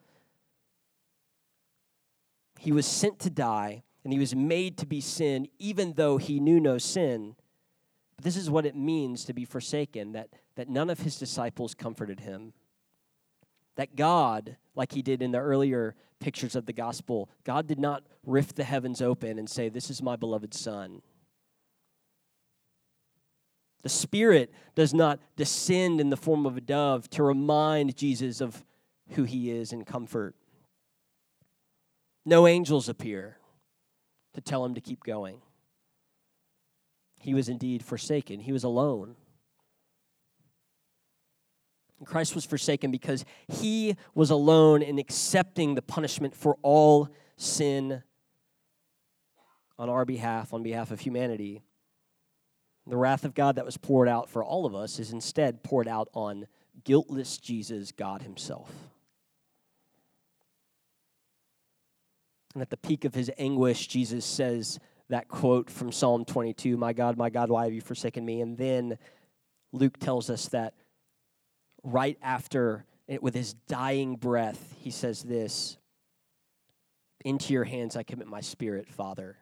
He 2.62 2.72
was 2.72 2.86
sent 2.86 3.18
to 3.22 3.32
die, 3.32 3.82
and 4.04 4.14
he 4.14 4.20
was 4.20 4.36
made 4.36 4.78
to 4.78 4.86
be 4.86 5.02
sin, 5.02 5.48
even 5.58 5.94
though 5.94 6.18
he 6.18 6.40
knew 6.40 6.60
no 6.60 6.78
sin. 6.78 7.36
But 8.16 8.24
this 8.24 8.38
is 8.38 8.52
what 8.52 8.68
it 8.68 8.76
means 8.76 9.26
to 9.26 9.34
be 9.34 9.46
forsaken 9.46 10.12
that, 10.12 10.30
that 10.54 10.70
none 10.70 10.92
of 10.92 11.00
his 11.00 11.18
disciples 11.18 11.74
comforted 11.74 12.20
him. 12.20 12.54
That 13.78 13.96
God, 13.96 14.58
like 14.76 14.92
he 14.92 15.02
did 15.02 15.24
in 15.24 15.32
the 15.32 15.40
earlier 15.40 15.96
pictures 16.20 16.56
of 16.56 16.68
the 16.68 16.72
gospel, 16.72 17.32
God 17.44 17.66
did 17.66 17.80
not 17.80 18.04
rift 18.28 18.58
the 18.58 18.64
heavens 18.64 19.02
open 19.02 19.40
and 19.40 19.50
say, 19.50 19.68
This 19.68 19.90
is 19.90 20.04
my 20.04 20.16
beloved 20.16 20.54
Son. 20.54 21.02
The 23.82 23.90
Spirit 23.90 24.54
does 24.76 24.94
not 24.94 25.20
descend 25.36 26.00
in 26.00 26.12
the 26.12 26.16
form 26.16 26.46
of 26.46 26.58
a 26.58 26.62
dove 26.62 27.10
to 27.10 27.24
remind 27.24 27.98
Jesus 27.98 28.40
of 28.40 28.64
who 29.14 29.24
he 29.24 29.50
is 29.50 29.74
in 29.74 29.84
comfort. 29.84 30.36
No 32.26 32.48
angels 32.48 32.88
appear 32.88 33.38
to 34.34 34.42
tell 34.42 34.64
him 34.64 34.76
to 34.76 34.82
keep 34.82 35.04
going. 35.04 35.42
He 37.20 37.34
was 37.34 37.50
indeed 37.50 37.84
forsaken, 37.84 38.40
he 38.40 38.52
was 38.52 38.64
alone. 38.64 39.16
And 42.00 42.08
Christ 42.08 42.34
was 42.34 42.46
forsaken 42.46 42.90
because 42.90 43.26
he 43.48 43.96
was 44.16 44.32
alone 44.32 44.82
in 44.82 44.98
accepting 44.98 45.76
the 45.76 45.84
punishment 45.84 46.36
for 46.36 46.58
all 46.64 47.10
sin 47.38 48.02
on 49.78 49.88
our 49.88 50.04
behalf, 50.04 50.52
on 50.52 50.64
behalf 50.64 50.90
of 50.90 51.02
humanity. 51.02 51.62
The 52.88 52.98
wrath 52.98 53.24
of 53.24 53.36
God 53.36 53.56
that 53.56 53.66
was 53.66 53.78
poured 53.78 54.08
out 54.08 54.32
for 54.32 54.44
all 54.44 54.66
of 54.66 54.74
us 54.74 54.98
is 54.98 55.12
instead 55.12 55.64
poured 55.64 55.88
out 55.88 56.10
on 56.14 56.48
guiltless 56.84 57.38
Jesus, 57.38 57.92
God 57.92 58.24
Himself. 58.24 58.72
And 62.54 62.62
at 62.62 62.70
the 62.70 62.78
peak 62.78 63.06
of 63.06 63.16
his 63.16 63.32
anguish, 63.38 63.88
Jesus 63.88 64.26
says 64.26 64.80
that 65.10 65.28
quote 65.28 65.70
from 65.70 65.92
Psalm 65.92 66.26
22 66.26 66.78
My 66.78 66.94
God, 66.94 67.18
my 67.18 67.30
God, 67.30 67.50
why 67.50 67.66
have 67.66 67.74
you 67.74 67.82
forsaken 67.82 68.26
me? 68.26 68.42
And 68.42 68.58
then 68.58 68.98
Luke 69.72 69.98
tells 70.00 70.30
us 70.30 70.48
that 70.50 70.74
right 71.84 72.18
after, 72.22 72.86
with 73.22 73.34
his 73.34 73.54
dying 73.54 74.16
breath, 74.16 74.76
he 74.78 74.92
says 74.92 75.24
this 75.24 75.78
Into 77.24 77.54
your 77.54 77.64
hands 77.64 77.96
I 77.96 78.04
commit 78.04 78.28
my 78.28 78.42
spirit, 78.42 78.90
Father, 78.90 79.38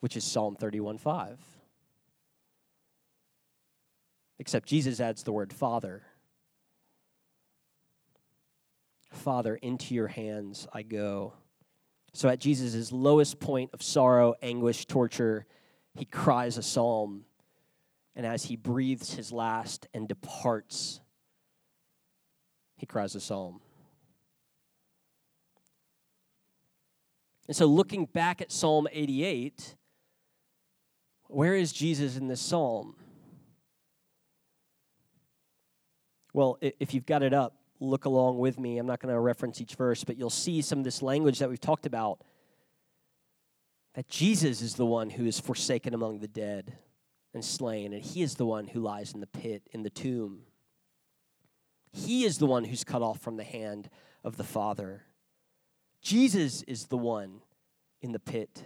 which 0.00 0.16
is 0.16 0.24
Psalm 0.24 0.56
31 0.56 0.98
5. 0.98 1.38
Except 4.38 4.68
Jesus 4.68 5.00
adds 5.00 5.22
the 5.22 5.32
word 5.32 5.52
Father. 5.52 6.02
Father, 9.10 9.56
into 9.56 9.94
your 9.94 10.08
hands 10.08 10.66
I 10.74 10.82
go. 10.82 11.32
So 12.16 12.30
at 12.30 12.38
Jesus' 12.38 12.92
lowest 12.92 13.40
point 13.40 13.68
of 13.74 13.82
sorrow, 13.82 14.32
anguish, 14.40 14.86
torture, 14.86 15.44
he 15.94 16.06
cries 16.06 16.56
a 16.56 16.62
psalm. 16.62 17.26
And 18.14 18.24
as 18.24 18.44
he 18.44 18.56
breathes 18.56 19.12
his 19.12 19.32
last 19.32 19.86
and 19.92 20.08
departs, 20.08 21.02
he 22.78 22.86
cries 22.86 23.14
a 23.16 23.20
psalm. 23.20 23.60
And 27.48 27.54
so, 27.54 27.66
looking 27.66 28.06
back 28.06 28.40
at 28.40 28.50
Psalm 28.50 28.88
88, 28.90 29.76
where 31.26 31.54
is 31.54 31.70
Jesus 31.70 32.16
in 32.16 32.28
this 32.28 32.40
psalm? 32.40 32.96
Well, 36.32 36.56
if 36.62 36.94
you've 36.94 37.04
got 37.04 37.22
it 37.22 37.34
up, 37.34 37.56
look 37.80 38.04
along 38.04 38.38
with 38.38 38.58
me. 38.58 38.78
I'm 38.78 38.86
not 38.86 39.00
going 39.00 39.14
to 39.14 39.20
reference 39.20 39.60
each 39.60 39.74
verse, 39.74 40.04
but 40.04 40.16
you'll 40.16 40.30
see 40.30 40.62
some 40.62 40.78
of 40.78 40.84
this 40.84 41.02
language 41.02 41.38
that 41.38 41.48
we've 41.48 41.60
talked 41.60 41.86
about. 41.86 42.20
That 43.94 44.08
Jesus 44.08 44.62
is 44.62 44.74
the 44.74 44.86
one 44.86 45.10
who 45.10 45.26
is 45.26 45.40
forsaken 45.40 45.94
among 45.94 46.20
the 46.20 46.28
dead 46.28 46.76
and 47.34 47.44
slain, 47.44 47.92
and 47.92 48.02
he 48.02 48.22
is 48.22 48.34
the 48.34 48.46
one 48.46 48.66
who 48.66 48.80
lies 48.80 49.12
in 49.12 49.20
the 49.20 49.26
pit, 49.26 49.62
in 49.72 49.82
the 49.82 49.90
tomb. 49.90 50.40
He 51.92 52.24
is 52.24 52.38
the 52.38 52.46
one 52.46 52.64
who's 52.64 52.84
cut 52.84 53.02
off 53.02 53.20
from 53.20 53.36
the 53.36 53.44
hand 53.44 53.88
of 54.22 54.36
the 54.36 54.44
Father. 54.44 55.04
Jesus 56.02 56.62
is 56.62 56.86
the 56.86 56.98
one 56.98 57.40
in 58.02 58.12
the 58.12 58.18
pit. 58.18 58.64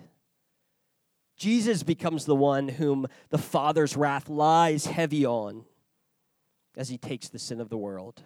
Jesus 1.36 1.82
becomes 1.82 2.26
the 2.26 2.34
one 2.34 2.68
whom 2.68 3.06
the 3.30 3.38
Father's 3.38 3.96
wrath 3.96 4.28
lies 4.28 4.86
heavy 4.86 5.24
on 5.24 5.64
as 6.76 6.88
he 6.88 6.98
takes 6.98 7.28
the 7.28 7.38
sin 7.38 7.60
of 7.60 7.70
the 7.70 7.78
world. 7.78 8.22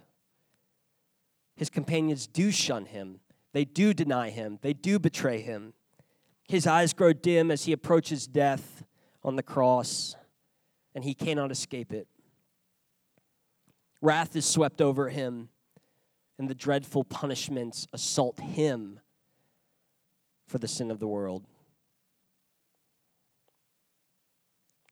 His 1.57 1.71
companions 1.71 2.27
do 2.27 2.51
shun 2.51 2.87
him, 2.87 3.21
they 3.53 3.65
do 3.65 3.95
deny 3.95 4.31
him, 4.31 4.59
they 4.63 4.73
do 4.73 4.99
betray 4.99 5.41
him. 5.41 5.75
His 6.49 6.67
eyes 6.67 6.93
grow 6.93 7.13
dim 7.13 7.51
as 7.51 7.65
he 7.65 7.73
approaches 7.73 8.27
death 8.27 8.85
on 9.23 9.37
the 9.37 9.43
cross, 9.43 10.17
and 10.95 11.05
he 11.05 11.15
cannot 11.15 11.51
escape 11.51 11.93
it. 11.93 12.07
Wrath 14.03 14.37
is 14.37 14.45
swept 14.45 14.83
over 14.83 15.09
him, 15.09 15.49
and 16.39 16.51
the 16.51 16.55
dreadful 16.55 17.05
punishments 17.05 17.87
assault 17.93 18.39
him 18.41 19.01
for 20.47 20.59
the 20.59 20.69
sin 20.69 20.91
of 20.91 20.99
the 20.99 21.07
world. 21.07 21.47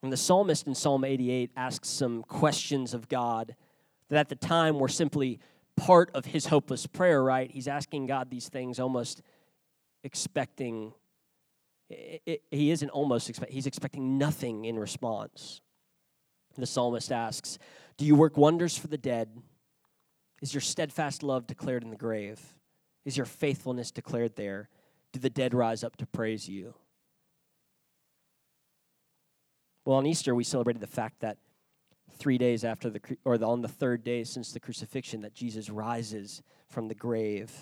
And 0.03 0.13
the 0.13 0.17
psalmist 0.17 0.67
in 0.67 0.75
Psalm 0.75 1.05
88 1.05 1.51
asks 1.57 1.89
some 1.89 2.23
questions 2.23 2.95
of 2.95 3.09
God 3.09 3.55
that 4.09 4.19
at 4.19 4.29
the 4.29 4.35
time 4.35 4.79
were 4.79 4.89
simply 4.89 5.39
part 5.77 6.11
of 6.15 6.27
his 6.27 6.47
hopeless 6.47 6.87
prayer, 6.87 7.23
right? 7.23 7.51
He's 7.51 7.69
asking 7.69 8.07
God 8.07 8.31
these 8.31 8.49
things 8.49 8.79
almost 8.79 9.23
expecting, 10.05 10.93
he 11.89 12.71
isn't 12.71 12.91
almost 12.91 13.29
expecting, 13.29 13.55
he's 13.55 13.67
expecting 13.67 14.19
nothing 14.19 14.65
in 14.65 14.79
response. 14.79 15.61
The 16.57 16.67
psalmist 16.67 17.11
asks, 17.11 17.59
Do 17.97 18.05
you 18.05 18.15
work 18.15 18.37
wonders 18.37 18.77
for 18.77 18.89
the 18.89 18.99
dead? 18.99 19.31
Is 20.43 20.53
your 20.53 20.61
steadfast 20.61 21.23
love 21.23 21.47
declared 21.47 21.83
in 21.83 21.91
the 21.91 21.97
grave? 21.97 22.41
Is 23.05 23.17
your 23.17 23.27
faithfulness 23.27 23.91
declared 23.91 24.37
there? 24.37 24.69
Do 25.13 25.21
the 25.21 25.31
dead 25.31 25.55
rise 25.55 25.83
up 25.83 25.97
to 25.97 26.07
praise 26.07 26.49
you? 26.49 26.75
Well, 29.85 29.97
on 29.97 30.07
Easter, 30.07 30.35
we 30.35 30.45
celebrated 30.45 30.81
the 30.81 30.87
fact 30.87 31.21
that 31.21 31.39
three 32.17 32.39
days 32.39 32.65
after 32.65 32.91
the, 32.91 33.01
or 33.25 33.39
the, 33.39 33.47
on 33.47 33.63
the 33.63 33.69
third 33.69 34.05
day 34.05 34.25
since 34.25 34.53
the 34.53 34.61
crucifixion, 34.61 35.23
that 35.23 35.35
Jesus 35.35 35.71
rises 35.71 36.43
from 36.69 36.89
the 36.89 36.95
grave. 36.95 37.53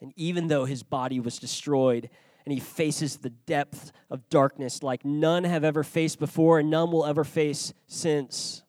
And 0.00 0.12
even 0.16 0.48
though 0.48 0.64
his 0.64 0.82
body 0.82 1.20
was 1.20 1.38
destroyed 1.38 2.10
and 2.44 2.52
he 2.52 2.60
faces 2.60 3.16
the 3.16 3.30
depth 3.30 3.92
of 4.10 4.28
darkness 4.28 4.82
like 4.82 5.04
none 5.04 5.44
have 5.44 5.64
ever 5.64 5.82
faced 5.82 6.18
before 6.18 6.58
and 6.58 6.70
none 6.70 6.92
will 6.92 7.06
ever 7.06 7.24
face 7.24 7.72
since, 7.86 8.62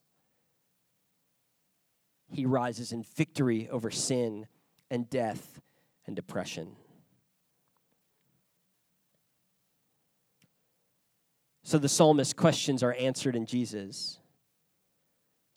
he 2.32 2.46
rises 2.46 2.92
in 2.92 3.04
victory 3.04 3.70
over 3.70 3.92
sin 3.92 4.48
and 4.90 5.10
death 5.10 5.62
and 6.06 6.16
depression. 6.16 6.76
So 11.64 11.78
the 11.78 11.90
psalmist's 11.90 12.34
questions 12.34 12.82
are 12.82 12.94
answered 12.94 13.36
in 13.36 13.46
Jesus. 13.46 14.20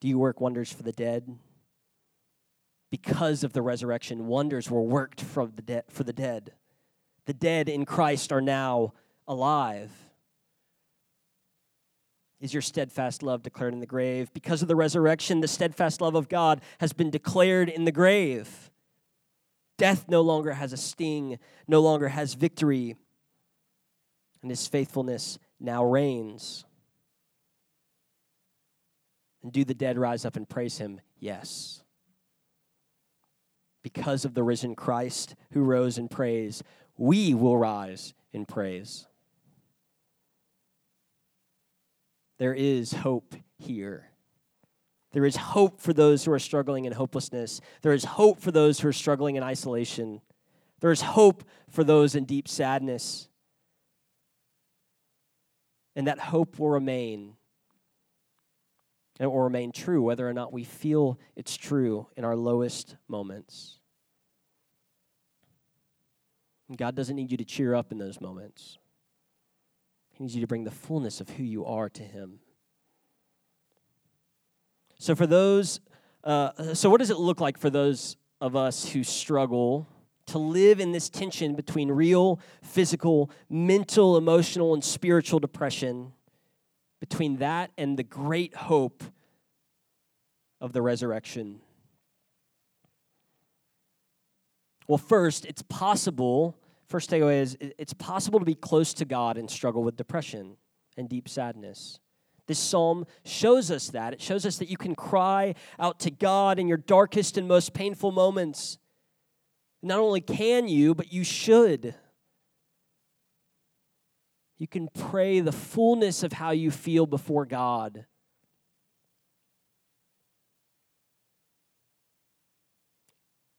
Do 0.00 0.08
you 0.08 0.18
work 0.18 0.40
wonders 0.40 0.72
for 0.72 0.82
the 0.82 0.92
dead? 0.92 1.38
Because 2.90 3.44
of 3.44 3.52
the 3.52 3.62
resurrection, 3.62 4.26
wonders 4.26 4.70
were 4.70 4.82
worked 4.82 5.20
for 5.20 5.46
the, 5.46 5.62
de- 5.62 5.84
for 5.88 6.02
the 6.02 6.12
dead. 6.12 6.52
The 7.26 7.34
dead 7.34 7.68
in 7.68 7.84
Christ 7.84 8.32
are 8.32 8.40
now 8.40 8.94
alive. 9.28 9.90
Is 12.40 12.54
your 12.54 12.62
steadfast 12.62 13.22
love 13.22 13.42
declared 13.42 13.74
in 13.74 13.80
the 13.80 13.86
grave? 13.86 14.32
Because 14.32 14.62
of 14.62 14.68
the 14.68 14.74
resurrection, 14.74 15.40
the 15.40 15.48
steadfast 15.48 16.00
love 16.00 16.14
of 16.14 16.28
God 16.28 16.62
has 16.78 16.92
been 16.92 17.10
declared 17.10 17.68
in 17.68 17.84
the 17.84 17.92
grave. 17.92 18.70
Death 19.76 20.06
no 20.08 20.22
longer 20.22 20.54
has 20.54 20.72
a 20.72 20.76
sting, 20.76 21.38
no 21.68 21.80
longer 21.80 22.08
has 22.08 22.34
victory, 22.34 22.96
and 24.42 24.50
his 24.50 24.66
faithfulness 24.66 25.38
now 25.60 25.84
reigns. 25.84 26.64
And 29.42 29.52
do 29.52 29.64
the 29.64 29.74
dead 29.74 29.98
rise 29.98 30.24
up 30.24 30.36
and 30.36 30.48
praise 30.48 30.78
him? 30.78 31.00
Yes. 31.18 31.82
Because 33.82 34.24
of 34.24 34.34
the 34.34 34.42
risen 34.42 34.74
Christ 34.74 35.34
who 35.52 35.62
rose 35.62 35.96
in 35.96 36.08
praise, 36.08 36.62
we 36.96 37.32
will 37.32 37.56
rise 37.56 38.12
in 38.32 38.44
praise. 38.44 39.06
There 42.38 42.54
is 42.54 42.92
hope 42.92 43.34
here. 43.58 44.06
There 45.12 45.24
is 45.24 45.36
hope 45.36 45.80
for 45.80 45.92
those 45.92 46.24
who 46.24 46.32
are 46.32 46.38
struggling 46.38 46.84
in 46.84 46.92
hopelessness. 46.92 47.60
There 47.82 47.92
is 47.92 48.04
hope 48.04 48.40
for 48.40 48.50
those 48.50 48.80
who 48.80 48.88
are 48.88 48.92
struggling 48.92 49.36
in 49.36 49.42
isolation. 49.42 50.20
There 50.80 50.92
is 50.92 51.00
hope 51.00 51.44
for 51.68 51.84
those 51.84 52.14
in 52.14 52.24
deep 52.24 52.48
sadness. 52.48 53.28
And 55.96 56.06
that 56.06 56.18
hope 56.18 56.58
will 56.58 56.70
remain 56.70 57.34
and 59.20 59.26
it 59.26 59.28
will 59.28 59.42
remain 59.42 59.70
true 59.70 60.00
whether 60.00 60.26
or 60.26 60.32
not 60.32 60.50
we 60.50 60.64
feel 60.64 61.20
it's 61.36 61.54
true 61.54 62.06
in 62.16 62.24
our 62.24 62.34
lowest 62.34 62.96
moments. 63.06 63.76
And 66.68 66.78
God 66.78 66.94
doesn't 66.94 67.14
need 67.14 67.30
you 67.30 67.36
to 67.36 67.44
cheer 67.44 67.74
up 67.74 67.92
in 67.92 67.98
those 67.98 68.18
moments. 68.18 68.78
He 70.12 70.24
needs 70.24 70.34
you 70.34 70.40
to 70.40 70.46
bring 70.46 70.64
the 70.64 70.70
fullness 70.70 71.20
of 71.20 71.28
who 71.28 71.42
you 71.42 71.66
are 71.66 71.90
to 71.90 72.02
Him. 72.02 72.38
So, 74.98 75.14
for 75.14 75.26
those, 75.26 75.80
uh, 76.24 76.72
so 76.72 76.88
what 76.88 77.00
does 77.00 77.10
it 77.10 77.18
look 77.18 77.40
like 77.40 77.58
for 77.58 77.68
those 77.68 78.16
of 78.40 78.56
us 78.56 78.88
who 78.88 79.04
struggle 79.04 79.86
to 80.26 80.38
live 80.38 80.80
in 80.80 80.92
this 80.92 81.10
tension 81.10 81.54
between 81.54 81.90
real, 81.90 82.40
physical, 82.62 83.30
mental, 83.50 84.16
emotional, 84.16 84.72
and 84.72 84.82
spiritual 84.82 85.40
depression, 85.40 86.12
between 87.00 87.38
that 87.38 87.70
and 87.76 87.98
the 87.98 88.02
great 88.02 88.54
hope 88.54 89.02
of 90.60 90.72
the 90.72 90.82
resurrection? 90.82 91.60
Well, 94.86 94.98
first, 94.98 95.44
it's 95.46 95.62
possible, 95.62 96.56
first 96.88 97.10
takeaway 97.10 97.40
is 97.40 97.56
it's 97.60 97.92
possible 97.92 98.38
to 98.38 98.44
be 98.44 98.54
close 98.54 98.92
to 98.94 99.04
God 99.04 99.38
and 99.38 99.50
struggle 99.50 99.82
with 99.82 99.96
depression 99.96 100.56
and 100.96 101.08
deep 101.08 101.28
sadness. 101.28 102.00
This 102.46 102.58
psalm 102.58 103.06
shows 103.24 103.70
us 103.70 103.90
that. 103.90 104.12
It 104.12 104.20
shows 104.20 104.44
us 104.44 104.58
that 104.58 104.68
you 104.68 104.76
can 104.76 104.96
cry 104.96 105.54
out 105.78 106.00
to 106.00 106.10
God 106.10 106.58
in 106.58 106.66
your 106.66 106.78
darkest 106.78 107.38
and 107.38 107.46
most 107.46 107.72
painful 107.72 108.10
moments. 108.10 108.78
Not 109.82 110.00
only 110.00 110.20
can 110.20 110.66
you, 110.66 110.92
but 110.92 111.12
you 111.12 111.22
should. 111.22 111.94
You 114.60 114.68
can 114.68 114.88
pray 114.88 115.40
the 115.40 115.52
fullness 115.52 116.22
of 116.22 116.34
how 116.34 116.50
you 116.50 116.70
feel 116.70 117.06
before 117.06 117.46
God. 117.46 118.04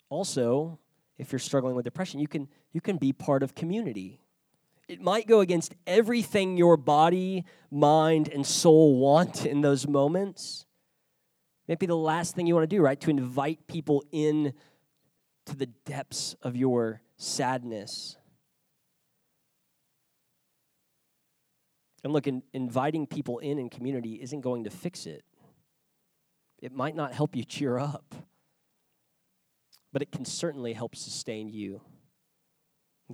Also, 0.09 0.77
if 1.17 1.31
you're 1.31 1.39
struggling 1.39 1.73
with 1.73 1.85
depression, 1.85 2.19
you 2.19 2.27
can, 2.27 2.47
you 2.71 2.81
can 2.81 2.97
be 2.97 3.13
part 3.13 3.41
of 3.41 3.55
community. 3.55 4.21
It 4.87 5.01
might 5.01 5.25
go 5.25 5.39
against 5.39 5.73
everything 5.87 6.55
your 6.55 6.77
body, 6.77 7.45
mind, 7.71 8.27
and 8.27 8.45
soul 8.45 8.99
want 8.99 9.43
in 9.43 9.61
those 9.61 9.87
moments. 9.87 10.67
Maybe 11.67 11.87
the 11.87 11.97
last 11.97 12.35
thing 12.35 12.45
you 12.45 12.53
want 12.53 12.69
to 12.69 12.75
do, 12.75 12.83
right? 12.83 13.01
To 13.01 13.09
invite 13.09 13.65
people 13.65 14.03
in 14.11 14.53
to 15.47 15.55
the 15.55 15.65
depths 15.65 16.35
of 16.43 16.55
your 16.55 17.01
sadness. 17.17 18.17
And 22.03 22.13
look, 22.13 22.27
in, 22.27 22.43
inviting 22.53 23.05
people 23.05 23.39
in 23.39 23.59
in 23.59 23.69
community 23.69 24.19
isn't 24.21 24.41
going 24.41 24.63
to 24.63 24.69
fix 24.69 25.05
it. 25.05 25.23
It 26.59 26.73
might 26.73 26.95
not 26.95 27.13
help 27.13 27.35
you 27.35 27.43
cheer 27.43 27.77
up 27.77 28.15
but 29.91 30.01
it 30.01 30.11
can 30.11 30.25
certainly 30.25 30.73
help 30.73 30.95
sustain 30.95 31.49
you. 31.49 31.81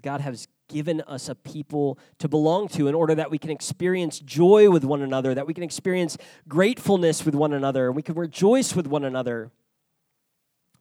God 0.01 0.21
has 0.21 0.47
given 0.69 1.01
us 1.01 1.27
a 1.27 1.33
people 1.33 1.97
to 2.19 2.27
belong 2.27 2.67
to 2.69 2.87
in 2.87 2.93
order 2.93 3.15
that 3.15 3.31
we 3.31 3.39
can 3.39 3.49
experience 3.49 4.19
joy 4.19 4.69
with 4.69 4.83
one 4.83 5.01
another, 5.01 5.33
that 5.33 5.47
we 5.47 5.55
can 5.55 5.63
experience 5.63 6.17
gratefulness 6.47 7.25
with 7.25 7.33
one 7.33 7.51
another, 7.51 7.87
and 7.87 7.95
we 7.95 8.03
can 8.03 8.15
rejoice 8.15 8.75
with 8.75 8.85
one 8.85 9.03
another. 9.03 9.51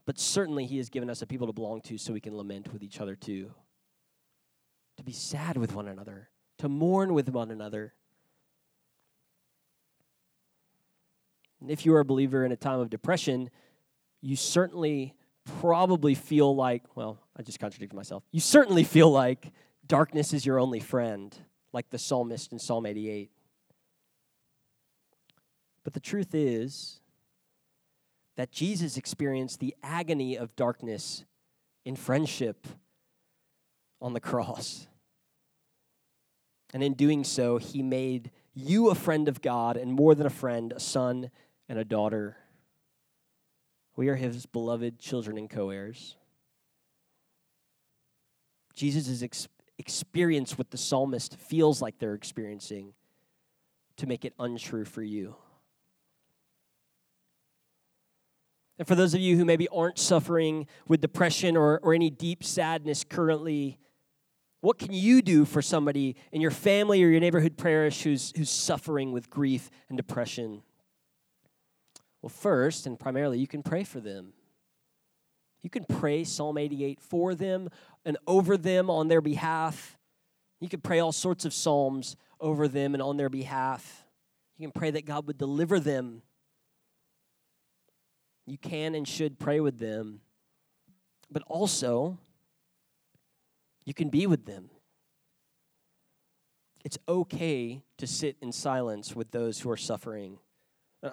But 0.05 0.19
certainly, 0.19 0.67
He 0.67 0.77
has 0.77 0.91
given 0.91 1.09
us 1.09 1.23
a 1.23 1.27
people 1.27 1.47
to 1.47 1.53
belong 1.53 1.81
to 1.83 1.97
so 1.97 2.13
we 2.13 2.21
can 2.21 2.37
lament 2.37 2.73
with 2.73 2.83
each 2.83 3.01
other 3.01 3.17
too, 3.17 3.53
to 4.99 5.03
be 5.03 5.13
sad 5.13 5.57
with 5.57 5.75
one 5.75 5.89
another, 5.89 6.29
to 6.59 6.69
mourn 6.69 7.15
with 7.15 7.29
one 7.29 7.51
another. 7.51 7.93
And 11.61 11.71
if 11.71 11.87
you 11.87 11.95
are 11.95 12.01
a 12.01 12.05
believer 12.05 12.45
in 12.45 12.53
a 12.53 12.57
time 12.57 12.81
of 12.81 12.91
depression, 12.91 13.51
you 14.21 14.37
certainly 14.37 15.15
probably 15.61 16.15
feel 16.15 16.55
like, 16.55 16.83
well, 16.97 17.19
I 17.37 17.43
just 17.43 17.61
contradicted 17.61 17.97
myself. 17.97 18.25
You 18.33 18.41
certainly 18.41 18.85
feel 18.85 19.11
like 19.11 19.53
darkness 19.87 20.33
is 20.33 20.45
your 20.45 20.59
only 20.59 20.81
friend, 20.81 21.37
like 21.73 21.91
the 21.91 21.99
psalmist 21.99 22.53
in 22.53 22.59
Psalm 22.59 22.87
88. 22.87 23.31
But 25.85 25.95
the 25.95 26.01
truth 26.01 26.35
is 26.35 27.01
that 28.37 28.51
Jesus 28.51 28.97
experienced 28.97 29.61
the 29.61 29.75
agony 29.83 30.37
of 30.37 30.55
darkness 30.57 31.25
in 31.85 31.97
friendship 31.97 32.67
on 34.01 34.13
the 34.13 34.21
cross. 34.21 34.89
And 36.73 36.83
in 36.83 36.95
doing 36.95 37.25
so, 37.25 37.59
he 37.59 37.83
made 37.83 38.31
you 38.55 38.91
a 38.91 38.95
friend 38.95 39.29
of 39.29 39.43
God, 39.43 39.77
and 39.77 39.93
more 39.93 40.15
than 40.15 40.27
a 40.27 40.31
friend, 40.31 40.73
a 40.73 40.81
son 40.81 41.31
and 41.69 41.79
a 41.79 41.85
daughter. 41.85 42.37
We 43.97 44.09
are 44.09 44.17
his 44.17 44.47
beloved 44.47 44.99
children 44.99 45.39
and 45.39 45.49
co 45.49 45.71
heirs. 45.71 46.17
Jesus 48.75 49.23
ex- 49.23 49.49
experienced 49.79 50.59
what 50.59 50.71
the 50.71 50.79
psalmist 50.79 51.37
feels 51.37 51.81
like 51.81 51.99
they're 51.99 52.15
experiencing 52.15 52.93
to 53.97 54.07
make 54.07 54.25
it 54.25 54.35
untrue 54.39 54.85
for 54.85 55.03
you. 55.03 55.37
And 58.79 58.87
for 58.87 58.95
those 58.95 59.15
of 59.15 59.21
you 59.21 59.37
who 59.37 59.45
maybe 59.45 59.69
aren't 59.69 59.99
suffering 59.99 60.67
with 60.87 61.01
depression 61.01 61.57
or, 61.57 61.79
or 61.83 61.95
any 61.95 62.11
deep 62.11 62.45
sadness 62.45 63.05
currently, 63.05 63.79
what 64.67 64.81
can 64.81 64.93
you 64.93 65.23
do 65.23 65.45
for 65.45 65.63
somebody 65.63 66.17
in 66.33 66.41
your 66.41 66.51
family 66.51 67.01
or 67.05 67.09
your 67.09 67.21
neighborhood 67.21 67.57
parish 67.57 68.03
who's, 68.03 68.33
who's 68.37 68.51
suffering 68.51 69.13
with 69.13 69.31
grief 69.31 69.71
and 69.89 69.97
depression? 69.97 70.61
Well, 72.21 72.31
first 72.31 72.85
and 72.85 72.99
primarily, 72.99 73.39
you 73.39 73.47
can 73.47 73.63
pray 73.63 73.85
for 73.85 74.01
them. 74.01 74.33
You 75.63 75.71
can 75.71 75.85
pray 75.85 76.25
Psalm 76.25 76.59
88 76.59 77.01
for 77.01 77.37
them 77.37 77.69
and 78.05 78.17
over 78.27 78.57
them 78.57 78.91
on 78.91 79.07
their 79.07 79.21
behalf. 79.21 79.97
You 80.59 80.69
can 80.69 80.81
pray 80.81 80.99
all 80.99 81.13
sorts 81.13 81.45
of 81.45 81.55
Psalms 81.55 82.17
over 82.41 82.67
them 82.67 82.93
and 82.93 83.01
on 83.01 83.17
their 83.17 83.29
behalf. 83.29 84.05
You 84.59 84.67
can 84.67 84.73
pray 84.73 84.91
that 84.91 85.07
God 85.07 85.29
would 85.29 85.39
deliver 85.39 85.79
them. 85.79 86.23
You 88.47 88.59
can 88.59 88.97
and 88.97 89.07
should 89.07 89.39
pray 89.39 89.61
with 89.61 89.79
them. 89.79 90.23
But 91.31 91.45
also, 91.47 92.19
you 93.87 93.95
can 93.95 94.11
be 94.11 94.27
with 94.27 94.45
them. 94.45 94.69
It's 96.85 96.99
okay 97.09 97.83
to 97.99 98.07
sit 98.07 98.37
in 98.43 98.53
silence 98.53 99.17
with 99.17 99.31
those 99.31 99.61
who 99.61 99.71
are 99.71 99.77
suffering. 99.77 100.39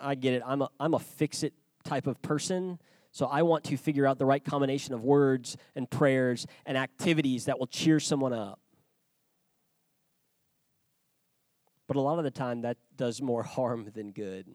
I 0.01 0.15
get 0.15 0.33
it. 0.33 0.43
I'm 0.45 0.63
a, 0.63 0.69
I'm 0.79 0.93
a 0.93 0.99
fix 0.99 1.43
it 1.43 1.53
type 1.83 2.07
of 2.07 2.21
person. 2.21 2.79
So 3.11 3.27
I 3.27 3.43
want 3.43 3.63
to 3.65 3.77
figure 3.77 4.07
out 4.07 4.17
the 4.17 4.25
right 4.25 4.43
combination 4.43 4.93
of 4.93 5.03
words 5.03 5.55
and 5.75 5.89
prayers 5.89 6.47
and 6.65 6.77
activities 6.77 7.45
that 7.45 7.59
will 7.59 7.67
cheer 7.67 7.99
someone 7.99 8.33
up. 8.33 8.59
But 11.87 11.97
a 11.97 12.01
lot 12.01 12.17
of 12.17 12.23
the 12.23 12.31
time, 12.31 12.61
that 12.61 12.77
does 12.95 13.21
more 13.21 13.43
harm 13.43 13.89
than 13.93 14.11
good. 14.11 14.47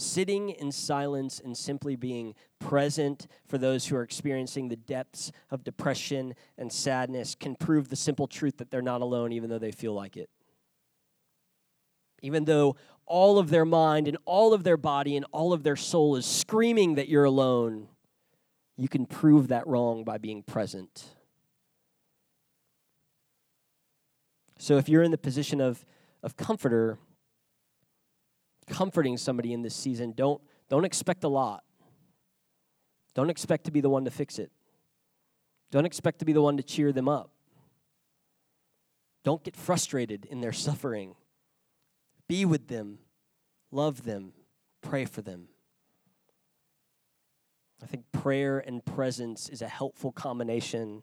Sitting 0.00 0.50
in 0.50 0.70
silence 0.70 1.40
and 1.44 1.56
simply 1.56 1.96
being 1.96 2.36
present 2.60 3.26
for 3.48 3.58
those 3.58 3.84
who 3.84 3.96
are 3.96 4.04
experiencing 4.04 4.68
the 4.68 4.76
depths 4.76 5.32
of 5.50 5.64
depression 5.64 6.36
and 6.56 6.72
sadness 6.72 7.34
can 7.34 7.56
prove 7.56 7.88
the 7.88 7.96
simple 7.96 8.28
truth 8.28 8.58
that 8.58 8.70
they're 8.70 8.80
not 8.80 9.00
alone, 9.00 9.32
even 9.32 9.50
though 9.50 9.58
they 9.58 9.72
feel 9.72 9.92
like 9.92 10.16
it. 10.16 10.30
Even 12.22 12.44
though 12.44 12.76
all 13.06 13.40
of 13.40 13.50
their 13.50 13.64
mind 13.64 14.06
and 14.06 14.16
all 14.24 14.54
of 14.54 14.62
their 14.62 14.76
body 14.76 15.16
and 15.16 15.26
all 15.32 15.52
of 15.52 15.64
their 15.64 15.74
soul 15.74 16.14
is 16.14 16.24
screaming 16.24 16.94
that 16.94 17.08
you're 17.08 17.24
alone, 17.24 17.88
you 18.76 18.86
can 18.86 19.04
prove 19.04 19.48
that 19.48 19.66
wrong 19.66 20.04
by 20.04 20.16
being 20.16 20.44
present. 20.44 21.06
So 24.60 24.76
if 24.76 24.88
you're 24.88 25.02
in 25.02 25.10
the 25.10 25.18
position 25.18 25.60
of, 25.60 25.84
of 26.22 26.36
comforter, 26.36 26.98
comforting 28.68 29.16
somebody 29.16 29.52
in 29.52 29.62
this 29.62 29.74
season, 29.74 30.12
don't, 30.12 30.40
don't 30.68 30.84
expect 30.84 31.24
a 31.24 31.28
lot. 31.28 31.64
Don't 33.14 33.30
expect 33.30 33.64
to 33.64 33.70
be 33.70 33.80
the 33.80 33.90
one 33.90 34.04
to 34.04 34.10
fix 34.10 34.38
it. 34.38 34.50
Don't 35.70 35.84
expect 35.84 36.20
to 36.20 36.24
be 36.24 36.32
the 36.32 36.42
one 36.42 36.56
to 36.56 36.62
cheer 36.62 36.92
them 36.92 37.08
up. 37.08 37.30
Don't 39.24 39.42
get 39.42 39.56
frustrated 39.56 40.24
in 40.24 40.40
their 40.40 40.52
suffering. 40.52 41.14
Be 42.28 42.44
with 42.44 42.68
them, 42.68 42.98
love 43.70 44.04
them, 44.04 44.32
pray 44.80 45.04
for 45.04 45.22
them. 45.22 45.48
I 47.82 47.86
think 47.86 48.04
prayer 48.12 48.58
and 48.58 48.84
presence 48.84 49.48
is 49.48 49.62
a 49.62 49.68
helpful 49.68 50.12
combination 50.12 51.02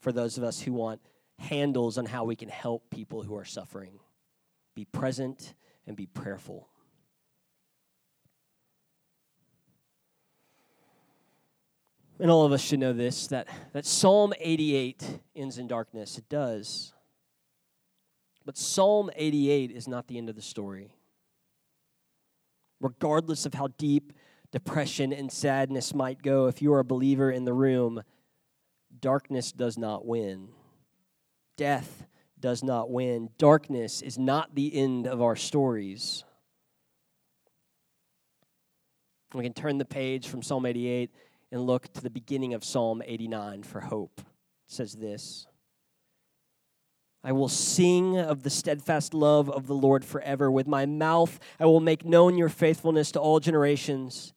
for 0.00 0.12
those 0.12 0.38
of 0.38 0.44
us 0.44 0.60
who 0.60 0.72
want 0.72 1.00
handles 1.38 1.98
on 1.98 2.06
how 2.06 2.24
we 2.24 2.36
can 2.36 2.48
help 2.48 2.90
people 2.90 3.22
who 3.22 3.36
are 3.36 3.44
suffering. 3.44 3.98
Be 4.74 4.84
present 4.84 5.54
and 5.86 5.96
be 5.96 6.06
prayerful. 6.06 6.68
And 12.18 12.30
all 12.30 12.44
of 12.44 12.52
us 12.52 12.62
should 12.62 12.80
know 12.80 12.92
this 12.92 13.26
that, 13.28 13.48
that 13.72 13.84
Psalm 13.84 14.32
88 14.40 15.20
ends 15.34 15.58
in 15.58 15.68
darkness. 15.68 16.16
It 16.18 16.28
does. 16.28 16.92
But 18.44 18.56
Psalm 18.56 19.10
88 19.14 19.70
is 19.70 19.88
not 19.88 20.06
the 20.06 20.18
end 20.18 20.28
of 20.28 20.36
the 20.36 20.42
story. 20.42 20.92
Regardless 22.80 23.44
of 23.44 23.54
how 23.54 23.68
deep 23.78 24.12
depression 24.52 25.12
and 25.12 25.30
sadness 25.30 25.94
might 25.94 26.22
go, 26.22 26.46
if 26.46 26.62
you 26.62 26.72
are 26.72 26.78
a 26.78 26.84
believer 26.84 27.30
in 27.30 27.44
the 27.44 27.52
room, 27.52 28.02
darkness 29.00 29.52
does 29.52 29.76
not 29.76 30.06
win. 30.06 30.48
Death 31.56 32.06
does 32.38 32.62
not 32.62 32.90
win. 32.90 33.30
Darkness 33.38 34.02
is 34.02 34.18
not 34.18 34.54
the 34.54 34.74
end 34.74 35.06
of 35.06 35.22
our 35.22 35.36
stories. 35.36 36.24
We 39.34 39.42
can 39.42 39.52
turn 39.52 39.78
the 39.78 39.84
page 39.84 40.28
from 40.28 40.42
Psalm 40.42 40.66
88 40.66 41.10
and 41.52 41.66
look 41.66 41.92
to 41.94 42.02
the 42.02 42.10
beginning 42.10 42.54
of 42.54 42.64
Psalm 42.64 43.02
89 43.04 43.62
for 43.62 43.80
hope. 43.80 44.20
It 44.20 44.24
says 44.68 44.94
this 44.94 45.46
I 47.26 47.32
will 47.32 47.48
sing 47.48 48.18
of 48.18 48.44
the 48.44 48.50
steadfast 48.50 49.12
love 49.12 49.50
of 49.50 49.66
the 49.66 49.74
Lord 49.74 50.04
forever. 50.04 50.48
With 50.48 50.68
my 50.68 50.86
mouth, 50.86 51.40
I 51.58 51.66
will 51.66 51.80
make 51.80 52.04
known 52.04 52.38
your 52.38 52.48
faithfulness 52.48 53.10
to 53.12 53.20
all 53.20 53.40
generations. 53.40 54.32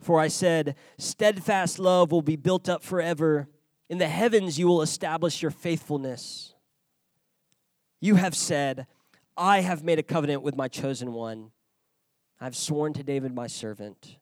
For 0.00 0.18
I 0.18 0.28
said, 0.28 0.76
Steadfast 0.96 1.78
love 1.78 2.10
will 2.10 2.22
be 2.22 2.36
built 2.36 2.68
up 2.68 2.82
forever. 2.82 3.46
In 3.90 3.98
the 3.98 4.08
heavens, 4.08 4.58
you 4.58 4.66
will 4.66 4.80
establish 4.80 5.42
your 5.42 5.50
faithfulness. 5.50 6.54
You 8.00 8.14
have 8.14 8.34
said, 8.34 8.86
I 9.36 9.60
have 9.60 9.84
made 9.84 9.98
a 9.98 10.02
covenant 10.02 10.42
with 10.42 10.56
my 10.56 10.68
chosen 10.68 11.12
one. 11.12 11.50
I've 12.40 12.56
sworn 12.56 12.94
to 12.94 13.02
David, 13.02 13.34
my 13.34 13.46
servant. 13.46 14.16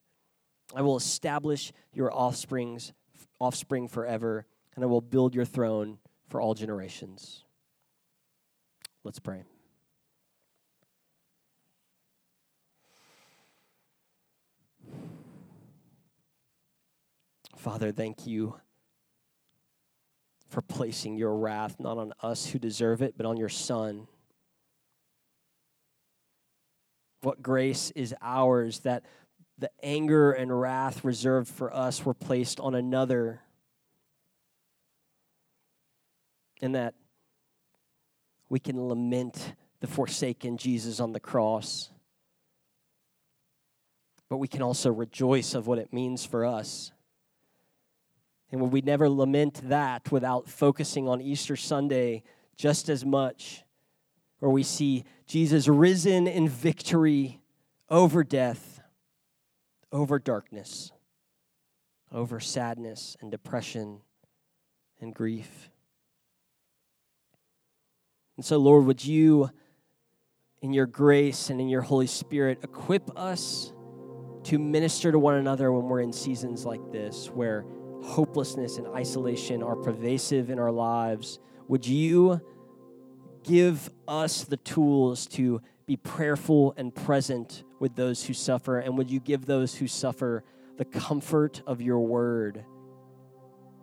I 0.74 0.82
will 0.82 0.96
establish 0.96 1.72
your 1.92 2.12
offsprings, 2.12 2.92
offspring 3.38 3.88
forever, 3.88 4.46
and 4.74 4.84
I 4.84 4.88
will 4.88 5.00
build 5.00 5.34
your 5.34 5.44
throne 5.44 5.98
for 6.28 6.40
all 6.40 6.54
generations. 6.54 7.44
Let's 9.04 9.20
pray. 9.20 9.44
Father, 17.56 17.92
thank 17.92 18.26
you 18.26 18.54
for 20.48 20.62
placing 20.62 21.16
your 21.16 21.36
wrath 21.36 21.76
not 21.78 21.98
on 21.98 22.12
us 22.22 22.46
who 22.46 22.58
deserve 22.58 23.02
it, 23.02 23.14
but 23.16 23.26
on 23.26 23.36
your 23.36 23.48
Son. 23.48 24.06
What 27.20 27.42
grace 27.42 27.90
is 27.92 28.14
ours 28.22 28.80
that 28.80 29.04
the 29.58 29.70
anger 29.82 30.32
and 30.32 30.58
wrath 30.58 31.04
reserved 31.04 31.48
for 31.48 31.74
us 31.74 32.04
were 32.04 32.14
placed 32.14 32.60
on 32.60 32.74
another. 32.74 33.40
And 36.62 36.74
that 36.74 36.94
we 38.48 38.58
can 38.58 38.80
lament 38.88 39.54
the 39.80 39.86
forsaken 39.86 40.56
Jesus 40.56 41.00
on 41.00 41.12
the 41.12 41.20
cross. 41.20 41.90
But 44.30 44.38
we 44.38 44.48
can 44.48 44.62
also 44.62 44.92
rejoice 44.92 45.54
of 45.54 45.66
what 45.66 45.78
it 45.78 45.92
means 45.92 46.24
for 46.24 46.44
us. 46.44 46.92
And 48.50 48.60
when 48.60 48.70
we 48.70 48.80
never 48.80 49.08
lament 49.08 49.68
that 49.68 50.10
without 50.10 50.48
focusing 50.48 51.08
on 51.08 51.20
Easter 51.20 51.56
Sunday 51.56 52.22
just 52.56 52.88
as 52.88 53.04
much, 53.04 53.64
where 54.38 54.50
we 54.50 54.62
see 54.62 55.04
Jesus 55.26 55.68
risen 55.68 56.26
in 56.26 56.48
victory 56.48 57.40
over 57.90 58.24
death, 58.24 58.80
over 59.92 60.18
darkness, 60.18 60.92
over 62.12 62.40
sadness 62.40 63.16
and 63.20 63.30
depression 63.30 64.00
and 65.00 65.14
grief. 65.14 65.70
And 68.36 68.44
so, 68.44 68.56
Lord, 68.56 68.86
would 68.86 69.04
you, 69.04 69.50
in 70.62 70.72
your 70.72 70.86
grace 70.86 71.50
and 71.50 71.60
in 71.60 71.68
your 71.68 71.82
Holy 71.82 72.06
Spirit, 72.06 72.60
equip 72.62 73.18
us 73.18 73.72
to 74.44 74.58
minister 74.58 75.12
to 75.12 75.18
one 75.18 75.34
another 75.34 75.72
when 75.72 75.84
we're 75.84 76.00
in 76.00 76.12
seasons 76.12 76.64
like 76.64 76.92
this, 76.92 77.28
where 77.28 77.64
hopelessness 78.02 78.78
and 78.78 78.86
isolation 78.88 79.62
are 79.62 79.76
pervasive 79.76 80.50
in 80.50 80.58
our 80.58 80.72
lives. 80.72 81.38
Would 81.68 81.86
you 81.86 82.40
give 83.44 83.90
us 84.06 84.44
the 84.44 84.56
tools 84.58 85.26
to 85.26 85.60
be 85.86 85.96
prayerful 85.96 86.74
and 86.76 86.94
present 86.94 87.64
with 87.80 87.96
those 87.96 88.24
who 88.24 88.34
suffer? 88.34 88.78
And 88.78 88.96
would 88.98 89.10
you 89.10 89.20
give 89.20 89.46
those 89.46 89.74
who 89.74 89.88
suffer 89.88 90.44
the 90.76 90.84
comfort 90.84 91.62
of 91.66 91.80
your 91.80 92.00
word 92.00 92.64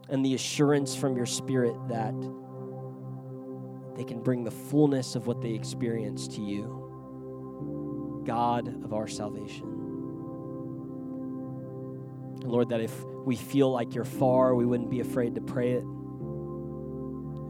and 0.10 0.24
the 0.26 0.36
assurance 0.36 0.96
from 0.96 1.18
your 1.18 1.26
spirit 1.26 1.76
that 1.90 2.14
they 3.96 4.04
can 4.04 4.22
bring 4.22 4.44
the 4.44 4.52
fullness 4.52 5.16
of 5.16 5.26
what 5.28 5.42
they 5.42 5.52
experience 5.52 6.28
to 6.28 6.42
you, 6.42 8.24
God 8.26 8.68
of 8.84 8.94
our 8.94 9.08
salvation? 9.08 9.64
And 12.42 12.52
Lord, 12.52 12.70
that 12.70 12.82
if 12.82 12.94
we 13.26 13.36
feel 13.36 13.72
like 13.72 13.96
you're 13.96 14.06
far, 14.06 14.54
we 14.54 14.66
wouldn't 14.66 14.92
be 14.92 15.00
afraid 15.00 15.34
to 15.36 15.42
pray 15.42 15.72
it. 15.74 15.84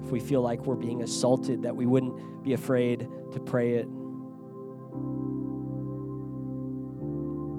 If 0.04 0.12
we 0.12 0.22
feel 0.22 0.42
like 0.42 0.66
we're 0.66 0.76
being 0.76 1.04
assaulted, 1.04 1.64
that 1.64 1.76
we 1.76 1.86
wouldn't 1.86 2.44
be 2.44 2.54
afraid 2.54 3.10
to 3.34 3.40
pray 3.42 3.74
it. 3.74 3.88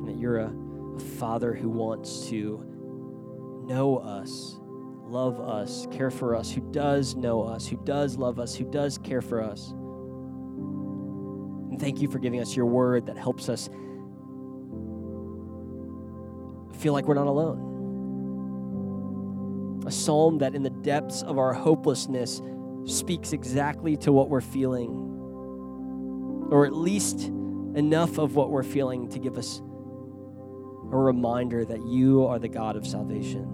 That 0.06 0.16
you're 0.18 0.38
a, 0.38 0.50
a 0.96 1.00
father 1.18 1.52
who 1.52 1.68
wants 1.68 2.28
to 2.28 3.64
know 3.66 3.98
us, 3.98 4.58
love 5.04 5.38
us, 5.38 5.86
care 5.92 6.10
for 6.10 6.34
us, 6.34 6.50
who 6.50 6.62
does 6.72 7.16
know 7.16 7.42
us, 7.42 7.66
who 7.66 7.76
does 7.84 8.16
love 8.16 8.40
us, 8.40 8.54
who 8.54 8.64
does 8.64 8.96
care 8.96 9.20
for 9.20 9.42
us. 9.42 9.72
And 11.70 11.78
thank 11.78 12.00
you 12.00 12.08
for 12.08 12.18
giving 12.18 12.40
us 12.40 12.56
your 12.56 12.66
word 12.66 13.06
that 13.06 13.18
helps 13.18 13.50
us 13.50 13.68
feel 16.78 16.94
like 16.94 17.06
we're 17.06 17.14
not 17.14 17.26
alone. 17.26 17.65
A 19.86 19.90
psalm 19.90 20.38
that, 20.38 20.54
in 20.54 20.62
the 20.62 20.70
depths 20.70 21.22
of 21.22 21.38
our 21.38 21.52
hopelessness, 21.52 22.42
speaks 22.84 23.32
exactly 23.32 23.96
to 23.98 24.12
what 24.12 24.28
we're 24.28 24.40
feeling, 24.40 24.88
or 26.50 26.66
at 26.66 26.72
least 26.72 27.28
enough 27.74 28.18
of 28.18 28.34
what 28.34 28.50
we're 28.50 28.62
feeling 28.62 29.08
to 29.10 29.18
give 29.18 29.38
us 29.38 29.60
a 30.92 30.96
reminder 30.96 31.64
that 31.64 31.84
you 31.86 32.26
are 32.26 32.38
the 32.38 32.48
God 32.48 32.76
of 32.76 32.86
salvation. 32.86 33.44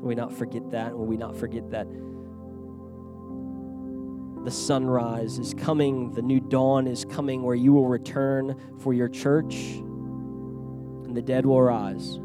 Will 0.00 0.08
we 0.08 0.14
not 0.14 0.32
forget 0.32 0.70
that? 0.70 0.96
Will 0.96 1.06
we 1.06 1.16
not 1.16 1.36
forget 1.36 1.70
that 1.70 1.86
the 4.44 4.50
sunrise 4.50 5.38
is 5.38 5.54
coming, 5.54 6.12
the 6.12 6.22
new 6.22 6.40
dawn 6.40 6.88
is 6.88 7.04
coming, 7.04 7.42
where 7.42 7.54
you 7.54 7.72
will 7.72 7.86
return 7.86 8.56
for 8.80 8.92
your 8.92 9.08
church, 9.08 9.80
and 11.12 11.16
the 11.18 11.20
dead 11.20 11.44
will 11.44 11.60
rise. 11.60 12.18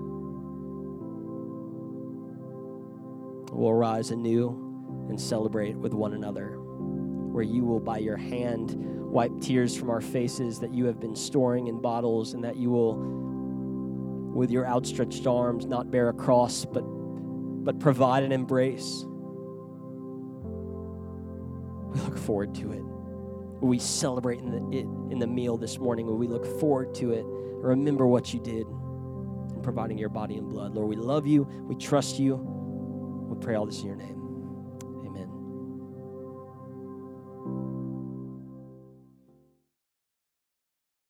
We'll 3.52 3.74
rise 3.74 4.12
anew 4.12 4.48
and 5.10 5.20
celebrate 5.20 5.76
with 5.76 5.94
one 5.94 6.14
another, 6.14 6.52
where 6.52 7.44
you 7.44 7.66
will, 7.66 7.82
by 7.82 7.98
your 7.98 8.16
hand, 8.16 8.76
wipe 8.78 9.42
tears 9.42 9.76
from 9.76 9.90
our 9.90 10.00
faces 10.00 10.62
that 10.62 10.74
you 10.74 10.86
have 10.86 11.02
been 11.02 11.18
storing 11.18 11.68
in 11.68 11.82
bottles, 11.82 12.34
and 12.34 12.42
that 12.46 12.56
you 12.56 12.70
will, 12.70 12.96
with 14.34 14.52
your 14.52 14.66
outstretched 14.66 15.28
arms, 15.28 15.66
not 15.66 15.92
bear 15.92 16.08
a 16.08 16.14
cross, 16.14 16.64
but, 16.64 16.84
but 16.86 17.82
provide 17.82 18.24
an 18.24 18.32
embrace 18.32 19.04
we 21.90 22.00
look 22.00 22.18
forward 22.18 22.56
to 22.56 22.72
it. 22.72 22.84
we 23.60 23.80
celebrate 23.80 24.40
in 24.40 24.50
the, 24.50 24.78
it, 24.78 24.86
in 25.12 25.20
the 25.20 25.28
meal 25.28 25.58
this 25.58 25.78
morning, 25.78 26.18
we 26.18 26.28
look 26.30 26.46
forward 26.62 26.96
to 26.96 27.12
it, 27.12 27.26
remember 27.26 28.08
what 28.08 28.34
you 28.34 28.40
did 28.40 28.66
providing 29.68 29.98
your 29.98 30.08
body 30.08 30.38
and 30.38 30.48
blood. 30.48 30.76
Lord, 30.76 30.88
we 30.88 30.96
love 30.96 31.28
you. 31.28 31.44
We 31.68 31.76
trust 31.76 32.20
you. 32.20 32.38
We 32.38 33.38
pray 33.44 33.56
all 33.56 33.66
this 33.66 33.82
in 33.82 33.88
your 33.88 33.98
name. 33.98 34.17